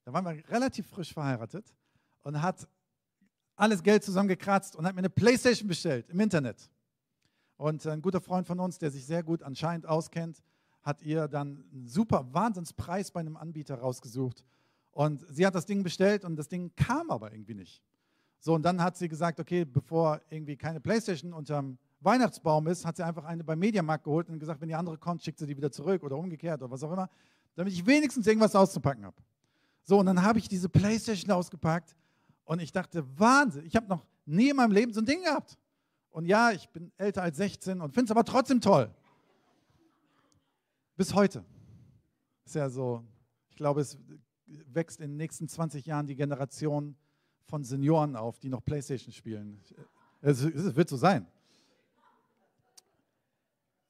da 0.05 0.13
waren 0.13 0.25
wir 0.25 0.49
relativ 0.51 0.87
frisch 0.89 1.13
verheiratet, 1.13 1.75
und 2.29 2.43
hat 2.43 2.69
alles 3.57 3.83
Geld 3.83 4.05
zusammengekratzt 4.05 4.77
und 4.77 4.87
hat 4.87 4.95
mir 4.95 5.01
eine 5.01 5.11
Playstation 5.11 5.67
bestellt 5.67 6.11
im 6.11 6.21
Internet. 6.21 6.71
Und 7.57 7.87
ein 7.87 8.03
guter 8.03 8.21
Freund 8.21 8.47
von 8.47 8.61
uns, 8.61 8.79
der 8.79 8.91
sich 8.91 9.07
sehr 9.07 9.23
gut 9.23 9.43
anscheinend 9.43 9.87
auskennt, 9.87 10.43
hat 10.83 11.03
ihr 11.03 11.27
dann 11.27 11.65
einen 11.73 11.89
super 11.89 12.33
Wahnsinnspreis 12.33 13.11
bei 13.11 13.21
einem 13.21 13.37
Anbieter 13.37 13.77
rausgesucht. 13.77 14.45
Und 14.93 15.25
sie 15.29 15.47
hat 15.47 15.55
das 15.55 15.67
Ding 15.67 15.83
bestellt 15.83 16.25
und 16.25 16.37
das 16.37 16.49
Ding 16.49 16.71
kam 16.77 17.11
aber 17.11 17.33
irgendwie 17.33 17.55
nicht. 17.55 17.83
So, 18.41 18.55
und 18.55 18.63
dann 18.63 18.83
hat 18.83 18.97
sie 18.97 19.09
gesagt, 19.09 19.41
okay, 19.41 19.65
bevor 19.65 20.21
irgendwie 20.31 20.57
keine 20.57 20.81
Playstation 20.81 21.33
unterm 21.33 21.79
Weihnachtsbaum 22.01 22.67
ist, 22.69 22.85
hat 22.85 22.97
sie 22.97 23.05
einfach 23.05 23.25
eine 23.25 23.43
beim 23.43 23.59
Mediamarkt 23.59 24.05
geholt 24.05 24.29
und 24.29 24.39
gesagt, 24.39 24.61
wenn 24.61 24.69
die 24.69 24.75
andere 24.75 24.99
kommt, 24.99 25.23
schickt 25.23 25.39
sie 25.39 25.47
die 25.47 25.57
wieder 25.57 25.73
zurück 25.73 26.03
oder 26.03 26.17
umgekehrt 26.17 26.63
oder 26.63 26.71
was 26.71 26.83
auch 26.83 26.93
immer, 26.93 27.11
damit 27.57 27.73
ich 27.73 27.85
wenigstens 27.87 28.27
irgendwas 28.27 28.55
auszupacken 28.55 29.05
habe. 29.05 29.17
So, 29.83 29.99
und 29.99 30.07
dann 30.07 30.23
habe 30.23 30.39
ich 30.39 30.49
diese 30.49 30.69
Playstation 30.69 31.31
ausgepackt 31.31 31.97
und 32.45 32.61
ich 32.61 32.73
dachte, 32.73 33.05
Wahnsinn, 33.19 33.65
ich 33.65 33.75
habe 33.75 33.89
noch 33.89 34.07
nie 34.27 34.51
in 34.51 34.57
meinem 34.57 34.73
Leben 34.73 34.93
so 34.93 35.01
ein 35.01 35.07
Ding 35.07 35.23
gehabt. 35.23 35.59
Und 36.11 36.27
ja, 36.27 36.51
ich 36.53 36.69
bin 36.71 36.93
älter 36.97 37.23
als 37.23 37.37
16 37.37 37.81
und 37.81 37.93
finde 37.93 38.07
es 38.07 38.11
aber 38.11 38.25
trotzdem 38.25 38.61
toll. 38.61 38.95
Bis 40.97 41.15
heute. 41.15 41.45
Ist 42.45 42.55
ja 42.55 42.69
so, 42.71 43.05
ich 43.51 43.57
glaube, 43.57 43.81
es 43.81 43.99
wächst 44.47 45.01
in 45.01 45.11
den 45.11 45.17
nächsten 45.17 45.49
20 45.49 45.87
Jahren 45.87 46.07
die 46.07 46.17
Generation 46.17 46.97
von 47.45 47.65
Senioren 47.65 48.17
auf, 48.17 48.39
die 48.39 48.49
noch 48.49 48.65
Playstation 48.65 49.13
spielen. 49.13 49.61
Es, 50.21 50.43
es 50.43 50.75
wird 50.75 50.89
so 50.89 50.97
sein. 50.97 51.27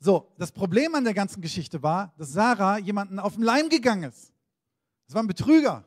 So, 0.01 0.31
das 0.39 0.53
Problem 0.53 0.95
an 0.95 1.05
der 1.05 1.15
ganzen 1.15 1.41
Geschichte 1.41 1.83
war, 1.83 2.13
dass 2.17 2.33
Sarah 2.33 2.79
jemanden 2.79 3.19
auf 3.19 3.35
den 3.35 3.43
Leim 3.43 3.69
gegangen 3.69 4.05
ist. 4.05 4.33
Das 5.07 5.15
war 5.15 5.23
ein 5.23 5.27
Betrüger. 5.27 5.85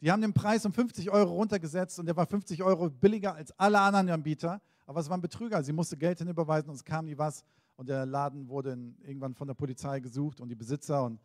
Die 0.00 0.10
haben 0.10 0.20
den 0.20 0.32
Preis 0.32 0.66
um 0.66 0.72
50 0.72 1.10
Euro 1.10 1.34
runtergesetzt 1.34 2.00
und 2.00 2.06
der 2.06 2.16
war 2.16 2.26
50 2.26 2.62
Euro 2.64 2.90
billiger 2.90 3.34
als 3.34 3.56
alle 3.58 3.78
anderen 3.80 4.10
Anbieter. 4.10 4.60
Aber 4.86 4.98
es 4.98 5.08
war 5.08 5.16
ein 5.16 5.20
Betrüger. 5.20 5.62
Sie 5.62 5.72
musste 5.72 5.96
Geld 5.96 6.18
hinüberweisen 6.18 6.70
und 6.70 6.74
es 6.74 6.84
kam 6.84 7.04
nie 7.04 7.16
was. 7.16 7.44
Und 7.76 7.88
der 7.88 8.04
Laden 8.04 8.48
wurde 8.48 8.76
irgendwann 9.02 9.34
von 9.34 9.46
der 9.46 9.54
Polizei 9.54 10.00
gesucht 10.00 10.40
und 10.40 10.48
die 10.48 10.56
Besitzer. 10.56 11.04
Und 11.04 11.20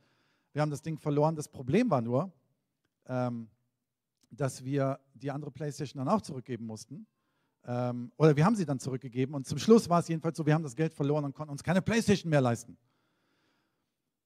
wir 0.53 0.61
haben 0.61 0.69
das 0.69 0.83
Ding 0.83 0.99
verloren. 0.99 1.35
Das 1.35 1.47
Problem 1.47 1.89
war 1.89 2.01
nur, 2.01 2.31
ähm, 3.07 3.49
dass 4.29 4.63
wir 4.63 4.99
die 5.15 5.31
andere 5.31 5.49
Playstation 5.49 6.05
dann 6.05 6.13
auch 6.13 6.21
zurückgeben 6.21 6.65
mussten. 6.67 7.07
Ähm, 7.67 8.11
oder 8.15 8.35
wir 8.35 8.45
haben 8.45 8.55
sie 8.55 8.65
dann 8.65 8.79
zurückgegeben. 8.79 9.35
Und 9.35 9.45
zum 9.45 9.59
Schluss 9.59 9.89
war 9.89 9.99
es 9.99 10.07
jedenfalls 10.07 10.37
so, 10.37 10.45
wir 10.45 10.53
haben 10.53 10.63
das 10.63 10.75
Geld 10.75 10.93
verloren 10.93 11.25
und 11.25 11.35
konnten 11.35 11.51
uns 11.51 11.63
keine 11.63 11.81
Playstation 11.81 12.29
mehr 12.29 12.41
leisten. 12.41 12.77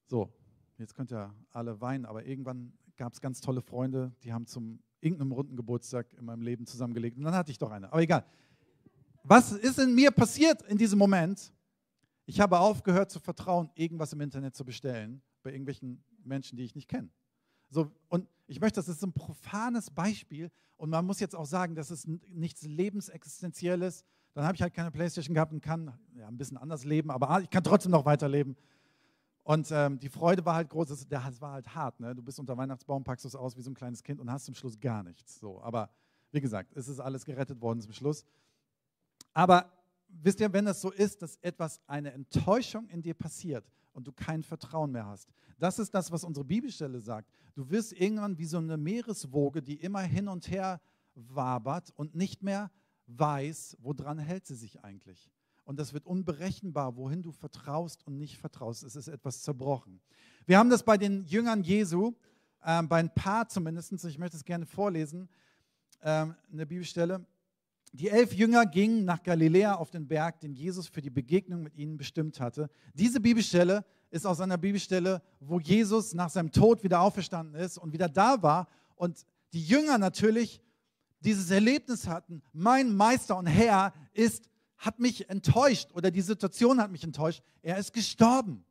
So, 0.05 0.31
jetzt 0.77 0.93
könnt 0.93 1.11
ihr 1.11 1.33
alle 1.49 1.81
weinen, 1.81 2.05
aber 2.05 2.25
irgendwann 2.25 2.73
gab 2.97 3.13
es 3.13 3.19
ganz 3.19 3.41
tolle 3.41 3.61
Freunde, 3.61 4.13
die 4.23 4.31
haben 4.31 4.45
zum 4.45 4.79
irgendeinem 4.99 5.31
runden 5.31 5.55
Geburtstag 5.55 6.13
in 6.13 6.25
meinem 6.25 6.43
Leben 6.43 6.67
zusammengelegt. 6.67 7.17
Und 7.17 7.23
dann 7.23 7.33
hatte 7.33 7.49
ich 7.49 7.57
doch 7.57 7.71
eine. 7.71 7.91
Aber 7.91 8.01
egal. 8.01 8.23
Was 9.23 9.51
ist 9.51 9.79
in 9.79 9.95
mir 9.95 10.11
passiert 10.11 10.61
in 10.63 10.77
diesem 10.77 10.99
Moment? 10.99 11.51
Ich 12.25 12.39
habe 12.39 12.59
aufgehört 12.59 13.09
zu 13.09 13.19
vertrauen, 13.19 13.71
irgendwas 13.73 14.13
im 14.13 14.21
Internet 14.21 14.55
zu 14.55 14.63
bestellen, 14.63 15.23
bei 15.41 15.51
irgendwelchen 15.51 16.03
Menschen, 16.23 16.57
die 16.57 16.63
ich 16.63 16.75
nicht 16.75 16.87
kenne. 16.87 17.09
So, 17.69 17.91
und 18.09 18.27
ich 18.51 18.59
möchte, 18.59 18.81
das 18.81 18.89
ist 18.89 19.01
ein 19.01 19.13
profanes 19.13 19.89
Beispiel. 19.89 20.51
Und 20.75 20.89
man 20.89 21.05
muss 21.05 21.21
jetzt 21.21 21.37
auch 21.37 21.45
sagen, 21.45 21.73
das 21.73 21.89
ist 21.89 22.05
nichts 22.05 22.63
Lebensexistentielles. 22.63 24.03
Dann 24.33 24.43
habe 24.43 24.55
ich 24.55 24.61
halt 24.61 24.73
keine 24.73 24.91
Playstation 24.91 25.33
gehabt 25.33 25.53
und 25.53 25.61
kann 25.61 25.97
ja, 26.17 26.27
ein 26.27 26.37
bisschen 26.37 26.57
anders 26.57 26.83
leben, 26.83 27.11
aber 27.11 27.41
ich 27.41 27.49
kann 27.49 27.63
trotzdem 27.63 27.91
noch 27.93 28.03
weiterleben. 28.03 28.57
Und 29.43 29.71
ähm, 29.71 29.99
die 29.99 30.09
Freude 30.09 30.43
war 30.43 30.55
halt 30.55 30.69
groß, 30.69 30.89
das 30.89 31.09
war 31.39 31.53
halt 31.53 31.73
hart. 31.73 31.99
Ne? 32.01 32.13
Du 32.13 32.21
bist 32.21 32.39
unter 32.41 32.57
Weihnachtsbaum, 32.57 33.05
packst 33.05 33.25
es 33.25 33.35
aus 33.37 33.55
wie 33.55 33.61
so 33.61 33.71
ein 33.71 33.73
kleines 33.73 34.03
Kind 34.03 34.19
und 34.19 34.29
hast 34.29 34.45
zum 34.45 34.55
Schluss 34.55 34.77
gar 34.77 35.01
nichts. 35.01 35.39
So, 35.39 35.61
aber 35.61 35.89
wie 36.31 36.41
gesagt, 36.41 36.75
es 36.75 36.89
ist 36.89 36.99
alles 36.99 37.23
gerettet 37.23 37.61
worden 37.61 37.79
zum 37.79 37.93
Schluss. 37.93 38.25
Aber 39.33 39.71
wisst 40.09 40.41
ihr, 40.41 40.51
wenn 40.51 40.65
das 40.65 40.81
so 40.81 40.91
ist, 40.91 41.21
dass 41.21 41.37
etwas, 41.37 41.79
eine 41.87 42.11
Enttäuschung 42.11 42.89
in 42.89 43.01
dir 43.01 43.13
passiert 43.13 43.65
und 43.93 44.07
du 44.07 44.11
kein 44.11 44.43
Vertrauen 44.43 44.91
mehr 44.91 45.05
hast, 45.05 45.29
das 45.59 45.79
ist 45.79 45.93
das, 45.93 46.11
was 46.11 46.23
unsere 46.23 46.45
Bibelstelle 46.45 47.01
sagt. 47.01 47.29
Du 47.53 47.69
wirst 47.69 47.93
irgendwann 47.93 48.37
wie 48.37 48.45
so 48.45 48.57
eine 48.57 48.77
Meereswoge, 48.77 49.61
die 49.61 49.75
immer 49.75 50.01
hin 50.01 50.27
und 50.27 50.49
her 50.49 50.81
wabert 51.13 51.91
und 51.95 52.15
nicht 52.15 52.41
mehr 52.41 52.71
weiß, 53.07 53.77
woran 53.81 54.17
hält 54.17 54.45
sie 54.45 54.55
sich 54.55 54.83
eigentlich 54.83 55.29
und 55.71 55.79
das 55.79 55.93
wird 55.93 56.05
unberechenbar, 56.05 56.97
wohin 56.97 57.21
du 57.21 57.31
vertraust 57.31 58.05
und 58.05 58.17
nicht 58.17 58.37
vertraust. 58.37 58.83
Es 58.83 58.95
ist 58.95 59.07
etwas 59.07 59.41
zerbrochen. 59.41 60.01
Wir 60.45 60.57
haben 60.57 60.69
das 60.69 60.83
bei 60.83 60.97
den 60.97 61.23
Jüngern 61.23 61.63
Jesu, 61.63 62.13
äh, 62.61 62.83
bei 62.83 62.99
ein 62.99 63.13
paar 63.13 63.47
zumindest, 63.47 64.03
ich 64.03 64.17
möchte 64.17 64.37
es 64.37 64.43
gerne 64.43 64.65
vorlesen, 64.65 65.29
äh, 66.01 66.25
eine 66.51 66.65
Bibelstelle. 66.65 67.25
Die 67.93 68.09
elf 68.09 68.33
Jünger 68.33 68.65
gingen 68.65 69.03
nach 69.03 69.21
Galiläa 69.21 69.75
auf 69.75 69.91
den 69.91 70.07
Berg, 70.07 70.39
den 70.39 70.53
Jesus 70.53 70.87
für 70.87 71.01
die 71.01 71.09
Begegnung 71.09 71.61
mit 71.61 71.75
ihnen 71.75 71.97
bestimmt 71.97 72.39
hatte. 72.39 72.69
Diese 72.93 73.19
Bibelstelle 73.19 73.83
ist 74.09 74.25
aus 74.25 74.39
einer 74.39 74.57
Bibelstelle, 74.57 75.21
wo 75.39 75.59
Jesus 75.59 76.13
nach 76.13 76.29
seinem 76.29 76.51
Tod 76.51 76.83
wieder 76.83 77.01
auferstanden 77.01 77.55
ist 77.55 77.77
und 77.77 77.91
wieder 77.91 78.07
da 78.07 78.41
war 78.41 78.67
und 78.95 79.25
die 79.53 79.63
Jünger 79.63 79.97
natürlich 79.97 80.61
dieses 81.19 81.51
Erlebnis 81.51 82.07
hatten, 82.07 82.41
mein 82.53 82.95
Meister 82.95 83.37
und 83.37 83.45
Herr 83.45 83.93
ist 84.13 84.49
hat 84.81 84.99
mich 84.99 85.29
enttäuscht 85.29 85.91
oder 85.93 86.09
die 86.09 86.21
Situation 86.21 86.81
hat 86.81 86.89
mich 86.89 87.03
enttäuscht. 87.03 87.43
Er 87.61 87.77
ist 87.77 87.93
gestorben. 87.93 88.65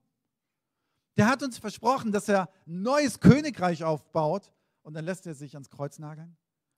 Der 1.17 1.29
hat 1.29 1.43
uns 1.43 1.57
versprochen, 1.57 2.11
dass 2.11 2.29
er 2.29 2.49
ein 2.67 2.83
neues 2.83 3.21
Königreich 3.21 3.85
aufbaut 3.85 4.53
und 4.83 4.95
dann 4.95 5.05
lässt 5.05 5.27
er 5.27 5.35
sich 5.35 5.55
ans 5.55 5.71
Kreuz 5.71 6.01
nageln 6.01 6.37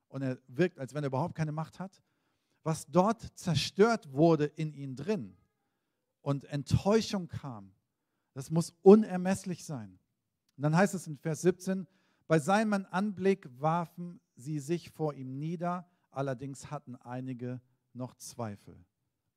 und 0.09 0.21
er 0.21 0.39
wirkt, 0.49 0.79
als 0.79 0.93
wenn 0.93 1.03
er 1.03 1.07
überhaupt 1.07 1.35
keine 1.35 1.53
Macht 1.53 1.81
hat. 1.81 2.03
Was 2.63 2.87
dort 2.87 3.23
zerstört 3.37 4.13
wurde 4.13 4.47
in 4.47 4.73
ihm 4.73 4.97
drin 4.97 5.37
und 6.21 6.45
Enttäuschung 6.45 7.29
kam, 7.29 7.73
das 8.35 8.51
muss 8.51 8.75
unermesslich 8.83 9.65
sein. 9.65 9.99
Und 10.57 10.63
dann 10.63 10.77
heißt 10.77 10.95
es 10.95 11.07
in 11.07 11.17
Vers 11.17 11.43
17, 11.43 11.87
bei 12.27 12.39
seinem 12.39 12.87
Anblick 12.91 13.49
warfen 13.61 14.21
sie 14.37 14.59
sich 14.59 14.91
vor 14.91 15.15
ihm 15.15 15.39
nieder, 15.39 15.87
allerdings 16.11 16.71
hatten 16.71 16.97
einige 16.97 17.61
noch 17.93 18.15
Zweifel. 18.15 18.77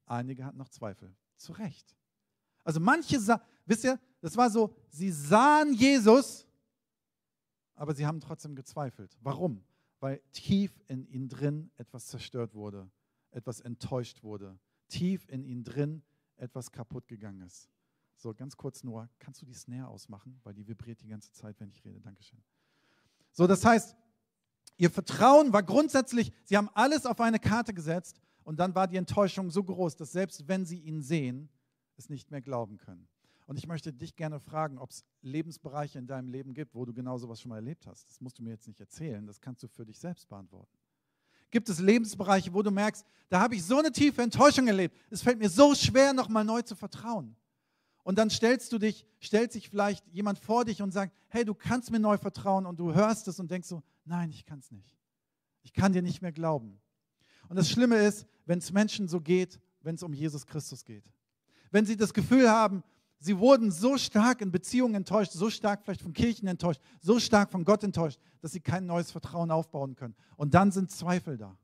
Einige 0.05 0.46
hatten 0.46 0.58
noch 0.58 0.70
Zweifel. 0.70 1.15
Zu 1.36 1.53
Recht. 1.53 1.96
Also 2.63 2.79
manche, 2.79 3.17
wisst 3.65 3.84
ihr, 3.84 4.00
das 4.22 4.38
war 4.38 4.50
so, 4.50 4.75
sie 4.89 5.12
sahen 5.12 5.74
Jesus, 5.74 6.48
aber 7.75 7.94
sie 7.94 8.05
haben 8.05 8.20
trotzdem 8.20 8.55
gezweifelt. 8.55 9.17
Warum? 9.22 9.63
Weil 10.00 10.22
tief 10.32 10.72
in 10.88 11.05
ihnen 11.08 11.29
drin 11.29 11.72
etwas 11.77 12.08
zerstört 12.08 12.53
wurde, 12.53 12.89
etwas 13.35 13.59
enttäuscht 13.59 14.23
wurde, 14.23 14.57
tief 14.87 15.27
in 15.29 15.43
ihnen 15.43 15.63
drin 15.63 16.03
etwas 16.37 16.71
kaputt 16.71 17.07
gegangen 17.07 17.41
ist. 17.41 17.69
So, 18.17 18.33
ganz 18.33 18.55
kurz 18.55 18.83
nur, 18.83 19.09
kannst 19.19 19.41
du 19.41 19.45
die 19.45 19.53
Snare 19.53 19.89
ausmachen? 19.89 20.39
Weil 20.43 20.53
die 20.53 20.67
vibriert 20.67 21.01
die 21.01 21.07
ganze 21.07 21.31
Zeit, 21.31 21.59
wenn 21.59 21.69
ich 21.69 21.83
rede. 21.83 21.99
Dankeschön. 21.99 22.41
So, 23.31 23.45
das 23.45 23.65
heißt, 23.65 23.95
ihr 24.77 24.89
Vertrauen 24.89 25.51
war 25.51 25.63
grundsätzlich, 25.63 26.31
sie 26.45 26.55
haben 26.55 26.69
alles 26.73 27.05
auf 27.05 27.19
eine 27.19 27.39
Karte 27.39 27.73
gesetzt 27.73 28.21
und 28.43 28.59
dann 28.59 28.73
war 28.73 28.87
die 28.87 28.97
Enttäuschung 28.97 29.51
so 29.51 29.63
groß, 29.63 29.97
dass 29.97 30.13
selbst 30.13 30.47
wenn 30.47 30.65
sie 30.65 30.79
ihn 30.79 31.01
sehen, 31.01 31.49
es 31.97 32.09
nicht 32.09 32.31
mehr 32.31 32.41
glauben 32.41 32.77
können. 32.77 33.07
Und 33.47 33.57
ich 33.57 33.67
möchte 33.67 33.93
dich 33.93 34.15
gerne 34.15 34.39
fragen, 34.39 34.79
ob 34.79 34.89
es 34.89 35.03
Lebensbereiche 35.21 35.99
in 35.99 36.07
deinem 36.07 36.29
Leben 36.29 36.53
gibt, 36.53 36.73
wo 36.73 36.85
du 36.85 36.93
genau 36.93 37.17
sowas 37.17 37.41
schon 37.41 37.49
mal 37.49 37.57
erlebt 37.57 37.85
hast. 37.85 38.09
Das 38.09 38.21
musst 38.21 38.39
du 38.39 38.43
mir 38.43 38.51
jetzt 38.51 38.67
nicht 38.67 38.79
erzählen, 38.79 39.25
das 39.27 39.39
kannst 39.39 39.61
du 39.61 39.67
für 39.67 39.85
dich 39.85 39.99
selbst 39.99 40.27
beantworten. 40.27 40.75
Gibt 41.55 41.69
es 41.69 41.79
Lebensbereiche, 41.79 42.53
wo 42.53 42.62
du 42.62 42.69
merkst, 42.69 43.05
da 43.29 43.39
habe 43.39 43.55
ich 43.55 43.63
so 43.63 43.79
eine 43.79 43.89
tiefe 43.89 44.21
Enttäuschung 44.21 44.67
erlebt, 44.67 44.93
es 45.09 45.21
fällt 45.21 45.39
mir 45.39 45.47
so 45.47 45.74
schwer, 45.74 46.12
nochmal 46.12 46.43
neu 46.43 46.62
zu 46.63 46.75
vertrauen. 46.75 47.33
Und 48.03 48.17
dann 48.17 48.29
stellst 48.29 48.74
du 48.74 48.77
dich, 48.77 49.05
stellt 49.21 49.53
sich 49.53 49.69
vielleicht 49.69 50.05
jemand 50.09 50.38
vor 50.38 50.65
dich 50.65 50.81
und 50.81 50.91
sagt, 50.91 51.15
hey, 51.29 51.45
du 51.45 51.53
kannst 51.53 51.91
mir 51.91 52.00
neu 52.01 52.17
vertrauen 52.17 52.65
und 52.65 52.77
du 52.77 52.93
hörst 52.93 53.29
es 53.29 53.39
und 53.39 53.50
denkst 53.50 53.69
so, 53.69 53.83
nein, 54.03 54.31
ich 54.31 54.45
kann 54.45 54.59
es 54.59 54.69
nicht. 54.69 54.97
Ich 55.63 55.71
kann 55.71 55.93
dir 55.93 56.01
nicht 56.01 56.21
mehr 56.21 56.33
glauben. 56.33 56.81
Und 57.47 57.55
das 57.55 57.69
Schlimme 57.69 58.00
ist, 58.00 58.27
wenn 58.45 58.59
es 58.59 58.74
Menschen 58.74 59.07
so 59.07 59.21
geht, 59.21 59.57
wenn 59.79 59.95
es 59.95 60.03
um 60.03 60.12
Jesus 60.12 60.45
Christus 60.45 60.83
geht. 60.83 61.09
Wenn 61.71 61.85
sie 61.85 61.95
das 61.95 62.13
Gefühl 62.13 62.50
haben, 62.50 62.83
sie 63.25 63.38
wurden 63.39 63.72
so 63.72 63.98
stark 63.98 64.41
in 64.41 64.51
Beziehungen 64.51 64.94
enttäuscht, 64.96 65.32
so 65.32 65.50
stark 65.50 65.84
vielleicht 65.84 66.03
von 66.03 66.13
Kirchen 66.13 66.48
enttäuscht, 66.48 66.79
so 67.01 67.20
stark 67.20 67.51
von 67.51 67.65
Gott 67.65 67.84
enttäuscht, 67.84 68.20
dass 68.41 68.51
sie 68.51 68.60
kein 68.60 68.86
neues 68.86 69.10
Vertrauen 69.12 69.50
aufbauen 69.51 69.96
können. 69.96 70.15
Und 70.38 70.53
dann 70.53 70.72
sind 70.72 70.91
Zweifel 70.91 71.38
da. 71.38 71.58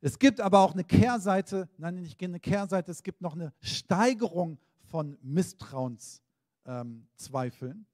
Es 0.00 0.18
gibt 0.18 0.40
aber 0.40 0.60
auch 0.60 0.72
eine 0.72 0.84
Kehrseite, 0.84 1.68
nein, 1.76 1.96
nicht 1.96 2.18
eine 2.22 2.40
Kehrseite, 2.40 2.90
es 2.90 3.02
gibt 3.02 3.20
noch 3.20 3.34
eine 3.34 3.52
Steigerung 3.60 4.58
von 4.88 5.18
Misstrauenszweifeln. 5.22 7.84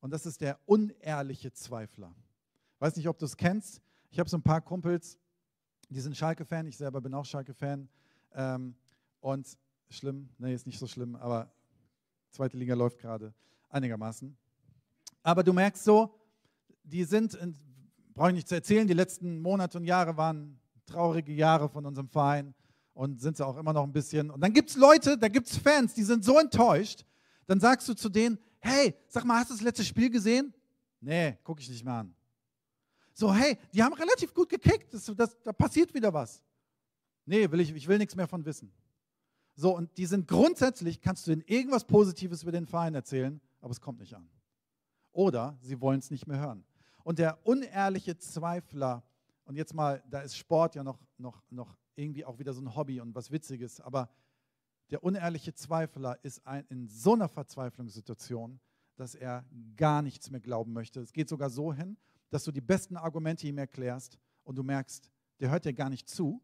Und 0.00 0.10
das 0.10 0.24
ist 0.26 0.40
der 0.40 0.58
unehrliche 0.66 1.52
Zweifler. 1.52 2.14
Ich 2.74 2.80
weiß 2.80 2.96
nicht, 2.96 3.08
ob 3.08 3.18
du 3.18 3.26
es 3.26 3.36
kennst. 3.36 3.82
Ich 4.10 4.18
habe 4.18 4.30
so 4.30 4.38
ein 4.38 4.42
paar 4.42 4.60
Kumpels, 4.60 5.18
die 5.88 6.00
sind 6.00 6.16
Schalke-Fan, 6.16 6.66
ich 6.66 6.76
selber 6.76 7.00
bin 7.00 7.14
auch 7.14 7.24
Schalke-Fan. 7.24 7.88
Ähm, 8.34 8.74
und 9.20 9.56
schlimm, 9.88 10.28
nee, 10.38 10.54
ist 10.54 10.66
nicht 10.66 10.78
so 10.78 10.86
schlimm, 10.86 11.16
aber 11.16 11.50
zweite 12.30 12.56
Liga 12.56 12.74
läuft 12.74 12.98
gerade 12.98 13.34
einigermaßen. 13.68 14.36
Aber 15.22 15.42
du 15.42 15.52
merkst 15.52 15.84
so, 15.84 16.14
die 16.82 17.04
sind, 17.04 17.36
brauche 18.14 18.28
ich 18.28 18.34
nicht 18.34 18.48
zu 18.48 18.54
erzählen, 18.54 18.86
die 18.86 18.94
letzten 18.94 19.40
Monate 19.40 19.78
und 19.78 19.84
Jahre 19.84 20.16
waren 20.16 20.58
traurige 20.86 21.32
Jahre 21.32 21.68
von 21.68 21.84
unserem 21.84 22.08
Verein 22.08 22.54
und 22.94 23.20
sind 23.20 23.36
sie 23.36 23.46
auch 23.46 23.56
immer 23.56 23.72
noch 23.72 23.82
ein 23.82 23.92
bisschen. 23.92 24.30
Und 24.30 24.40
dann 24.40 24.52
gibt 24.52 24.70
es 24.70 24.76
Leute, 24.76 25.18
da 25.18 25.28
gibt 25.28 25.48
es 25.48 25.58
Fans, 25.58 25.94
die 25.94 26.04
sind 26.04 26.24
so 26.24 26.38
enttäuscht, 26.38 27.04
dann 27.46 27.60
sagst 27.60 27.88
du 27.88 27.94
zu 27.94 28.08
denen, 28.08 28.38
hey, 28.60 28.94
sag 29.08 29.24
mal, 29.24 29.40
hast 29.40 29.50
du 29.50 29.54
das 29.54 29.62
letzte 29.62 29.84
Spiel 29.84 30.10
gesehen? 30.10 30.54
Nee, 31.00 31.38
gucke 31.44 31.60
ich 31.60 31.68
nicht 31.68 31.84
mehr 31.84 31.94
an. 31.94 32.14
So, 33.12 33.32
hey, 33.34 33.58
die 33.72 33.82
haben 33.82 33.94
relativ 33.94 34.32
gut 34.32 34.48
gekickt, 34.48 34.92
das, 34.92 35.12
das, 35.16 35.36
da 35.42 35.52
passiert 35.52 35.92
wieder 35.94 36.12
was. 36.12 36.42
Nee, 37.24 37.50
will 37.50 37.60
ich, 37.60 37.74
ich 37.74 37.88
will 37.88 37.98
nichts 37.98 38.14
mehr 38.14 38.28
von 38.28 38.44
wissen. 38.44 38.72
So, 39.58 39.74
und 39.74 39.96
die 39.96 40.04
sind 40.04 40.28
grundsätzlich, 40.28 41.00
kannst 41.00 41.26
du 41.26 41.32
ihnen 41.32 41.42
irgendwas 41.46 41.84
Positives 41.84 42.42
über 42.42 42.52
den 42.52 42.66
Verein 42.66 42.94
erzählen, 42.94 43.40
aber 43.60 43.70
es 43.70 43.80
kommt 43.80 44.00
nicht 44.00 44.14
an. 44.14 44.28
Oder 45.12 45.58
sie 45.62 45.80
wollen 45.80 45.98
es 45.98 46.10
nicht 46.10 46.26
mehr 46.26 46.38
hören. 46.38 46.64
Und 47.04 47.18
der 47.18 47.44
unehrliche 47.46 48.18
Zweifler, 48.18 49.02
und 49.46 49.56
jetzt 49.56 49.72
mal, 49.72 50.02
da 50.10 50.20
ist 50.20 50.36
Sport 50.36 50.74
ja 50.74 50.84
noch, 50.84 51.00
noch, 51.16 51.42
noch 51.50 51.74
irgendwie 51.94 52.26
auch 52.26 52.38
wieder 52.38 52.52
so 52.52 52.60
ein 52.60 52.76
Hobby 52.76 53.00
und 53.00 53.14
was 53.14 53.30
Witziges, 53.30 53.80
aber 53.80 54.10
der 54.90 55.02
unehrliche 55.02 55.54
Zweifler 55.54 56.22
ist 56.22 56.46
ein, 56.46 56.66
in 56.68 56.86
so 56.86 57.14
einer 57.14 57.28
Verzweiflungssituation, 57.28 58.60
dass 58.96 59.14
er 59.14 59.44
gar 59.76 60.02
nichts 60.02 60.30
mehr 60.30 60.40
glauben 60.40 60.74
möchte. 60.74 61.00
Es 61.00 61.12
geht 61.12 61.28
sogar 61.28 61.48
so 61.48 61.72
hin, 61.72 61.96
dass 62.28 62.44
du 62.44 62.52
die 62.52 62.60
besten 62.60 62.96
Argumente 62.96 63.46
ihm 63.46 63.58
erklärst 63.58 64.18
und 64.44 64.56
du 64.56 64.62
merkst, 64.62 65.10
der 65.40 65.50
hört 65.50 65.64
dir 65.64 65.72
gar 65.72 65.88
nicht 65.90 66.08
zu 66.08 66.42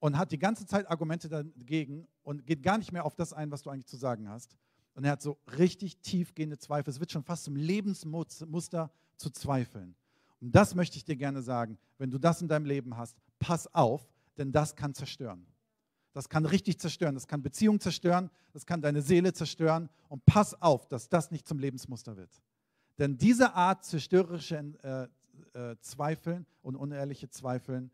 und 0.00 0.16
hat 0.16 0.32
die 0.32 0.38
ganze 0.38 0.66
Zeit 0.66 0.88
Argumente 0.90 1.28
dagegen 1.28 2.06
und 2.22 2.46
geht 2.46 2.62
gar 2.62 2.78
nicht 2.78 2.92
mehr 2.92 3.04
auf 3.04 3.14
das 3.14 3.32
ein, 3.32 3.50
was 3.50 3.62
du 3.62 3.70
eigentlich 3.70 3.86
zu 3.86 3.96
sagen 3.96 4.28
hast. 4.28 4.56
Und 4.94 5.04
er 5.04 5.12
hat 5.12 5.22
so 5.22 5.38
richtig 5.58 5.98
tiefgehende 5.98 6.58
Zweifel. 6.58 6.90
Es 6.90 7.00
wird 7.00 7.12
schon 7.12 7.22
fast 7.22 7.44
zum 7.44 7.56
Lebensmuster 7.56 8.90
zu 9.16 9.30
zweifeln. 9.30 9.94
Und 10.40 10.54
das 10.54 10.74
möchte 10.74 10.96
ich 10.96 11.04
dir 11.04 11.16
gerne 11.16 11.42
sagen. 11.42 11.78
Wenn 11.98 12.10
du 12.10 12.18
das 12.18 12.42
in 12.42 12.48
deinem 12.48 12.66
Leben 12.66 12.96
hast, 12.96 13.16
pass 13.38 13.72
auf, 13.74 14.08
denn 14.36 14.52
das 14.52 14.74
kann 14.74 14.94
zerstören. 14.94 15.46
Das 16.12 16.28
kann 16.28 16.46
richtig 16.46 16.78
zerstören. 16.80 17.14
Das 17.14 17.26
kann 17.26 17.42
Beziehungen 17.42 17.80
zerstören. 17.80 18.30
Das 18.52 18.66
kann 18.66 18.80
deine 18.80 19.02
Seele 19.02 19.32
zerstören. 19.32 19.88
Und 20.08 20.24
pass 20.26 20.60
auf, 20.60 20.88
dass 20.88 21.08
das 21.08 21.30
nicht 21.30 21.46
zum 21.46 21.58
Lebensmuster 21.58 22.16
wird. 22.16 22.42
Denn 22.98 23.16
diese 23.16 23.54
Art 23.54 23.84
zerstörerische 23.84 24.74
äh, 24.82 25.70
äh, 25.70 25.76
Zweifeln 25.80 26.46
und 26.62 26.76
unehrliche 26.76 27.30
Zweifeln, 27.30 27.90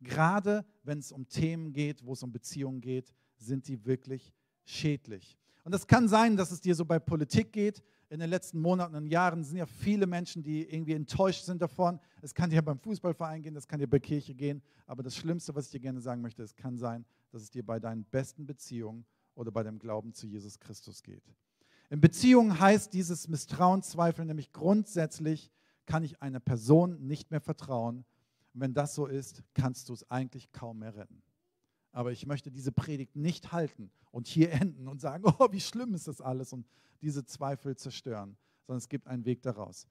gerade 0.00 0.64
wenn 0.82 0.98
es 0.98 1.12
um 1.12 1.28
Themen 1.28 1.72
geht, 1.72 2.04
wo 2.04 2.12
es 2.12 2.22
um 2.22 2.32
Beziehungen 2.32 2.80
geht, 2.80 3.14
sind 3.36 3.68
die 3.68 3.84
wirklich 3.84 4.32
schädlich. 4.64 5.38
Und 5.64 5.74
es 5.74 5.86
kann 5.86 6.08
sein, 6.08 6.36
dass 6.36 6.52
es 6.52 6.60
dir 6.60 6.74
so 6.74 6.84
bei 6.84 6.98
Politik 6.98 7.52
geht. 7.52 7.82
In 8.08 8.20
den 8.20 8.30
letzten 8.30 8.60
Monaten 8.60 8.94
und 8.94 9.06
Jahren 9.06 9.42
sind 9.42 9.56
ja 9.56 9.66
viele 9.66 10.06
Menschen, 10.06 10.44
die 10.44 10.62
irgendwie 10.62 10.92
enttäuscht 10.92 11.44
sind 11.44 11.60
davon. 11.60 11.98
Es 12.22 12.32
kann 12.32 12.50
dir 12.50 12.62
beim 12.62 12.78
Fußballverein 12.78 13.42
gehen, 13.42 13.56
es 13.56 13.66
kann 13.66 13.80
dir 13.80 13.88
bei 13.88 13.98
Kirche 13.98 14.32
gehen. 14.34 14.62
Aber 14.86 15.02
das 15.02 15.16
Schlimmste, 15.16 15.54
was 15.56 15.66
ich 15.66 15.72
dir 15.72 15.80
gerne 15.80 16.00
sagen 16.00 16.22
möchte, 16.22 16.44
es 16.44 16.54
kann 16.54 16.78
sein, 16.78 17.04
dass 17.32 17.42
es 17.42 17.50
dir 17.50 17.66
bei 17.66 17.80
deinen 17.80 18.04
besten 18.04 18.46
Beziehungen 18.46 19.04
oder 19.34 19.50
bei 19.50 19.64
dem 19.64 19.80
Glauben 19.80 20.12
zu 20.12 20.28
Jesus 20.28 20.60
Christus 20.60 21.02
geht. 21.02 21.24
In 21.90 22.00
Beziehungen 22.00 22.58
heißt 22.58 22.92
dieses 22.92 23.26
Misstrauen, 23.28 23.82
Zweifeln 23.82 24.28
nämlich 24.28 24.52
grundsätzlich, 24.52 25.50
kann 25.84 26.02
ich 26.02 26.20
einer 26.20 26.40
Person 26.40 27.06
nicht 27.06 27.30
mehr 27.30 27.40
vertrauen. 27.40 28.04
Und 28.56 28.62
wenn 28.62 28.72
das 28.72 28.94
so 28.94 29.04
ist, 29.04 29.42
kannst 29.52 29.90
du 29.90 29.92
es 29.92 30.10
eigentlich 30.10 30.50
kaum 30.50 30.78
mehr 30.78 30.96
retten. 30.96 31.22
Aber 31.92 32.10
ich 32.10 32.24
möchte 32.24 32.50
diese 32.50 32.72
Predigt 32.72 33.14
nicht 33.14 33.52
halten 33.52 33.90
und 34.12 34.26
hier 34.28 34.50
enden 34.50 34.88
und 34.88 34.98
sagen, 34.98 35.24
oh, 35.38 35.48
wie 35.52 35.60
schlimm 35.60 35.92
ist 35.92 36.08
das 36.08 36.22
alles 36.22 36.54
und 36.54 36.66
diese 37.02 37.26
Zweifel 37.26 37.76
zerstören, 37.76 38.38
sondern 38.66 38.78
es 38.78 38.88
gibt 38.88 39.08
einen 39.08 39.26
Weg 39.26 39.42
daraus. 39.42 39.86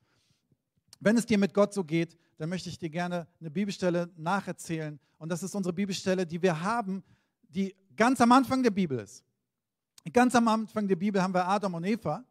Wenn 1.00 1.16
es 1.16 1.28
dir 1.28 1.38
mit 1.38 1.54
Gott 1.54 1.76
so 1.76 1.84
geht, 1.84 2.18
dann 2.38 2.50
möchte 2.50 2.70
ich 2.70 2.80
dir 2.80 2.90
gerne 2.90 3.28
eine 3.40 3.52
Bibelstelle 3.52 4.10
nacherzählen. 4.18 5.00
Und 5.20 5.30
das 5.30 5.44
ist 5.44 5.54
unsere 5.54 5.74
Bibelstelle, 5.74 6.26
die 6.26 6.42
wir 6.42 6.60
haben, 6.60 7.04
die 7.50 7.76
ganz 7.96 8.20
am 8.20 8.32
Anfang 8.32 8.64
der 8.64 8.72
Bibel 8.72 8.98
ist. 8.98 9.24
Ganz 10.12 10.34
am 10.34 10.48
Anfang 10.48 10.88
der 10.88 10.96
Bibel 10.96 11.22
haben 11.22 11.36
wir 11.36 11.48
Adam 11.48 11.76
und 11.76 11.84
Eva. 11.84 12.26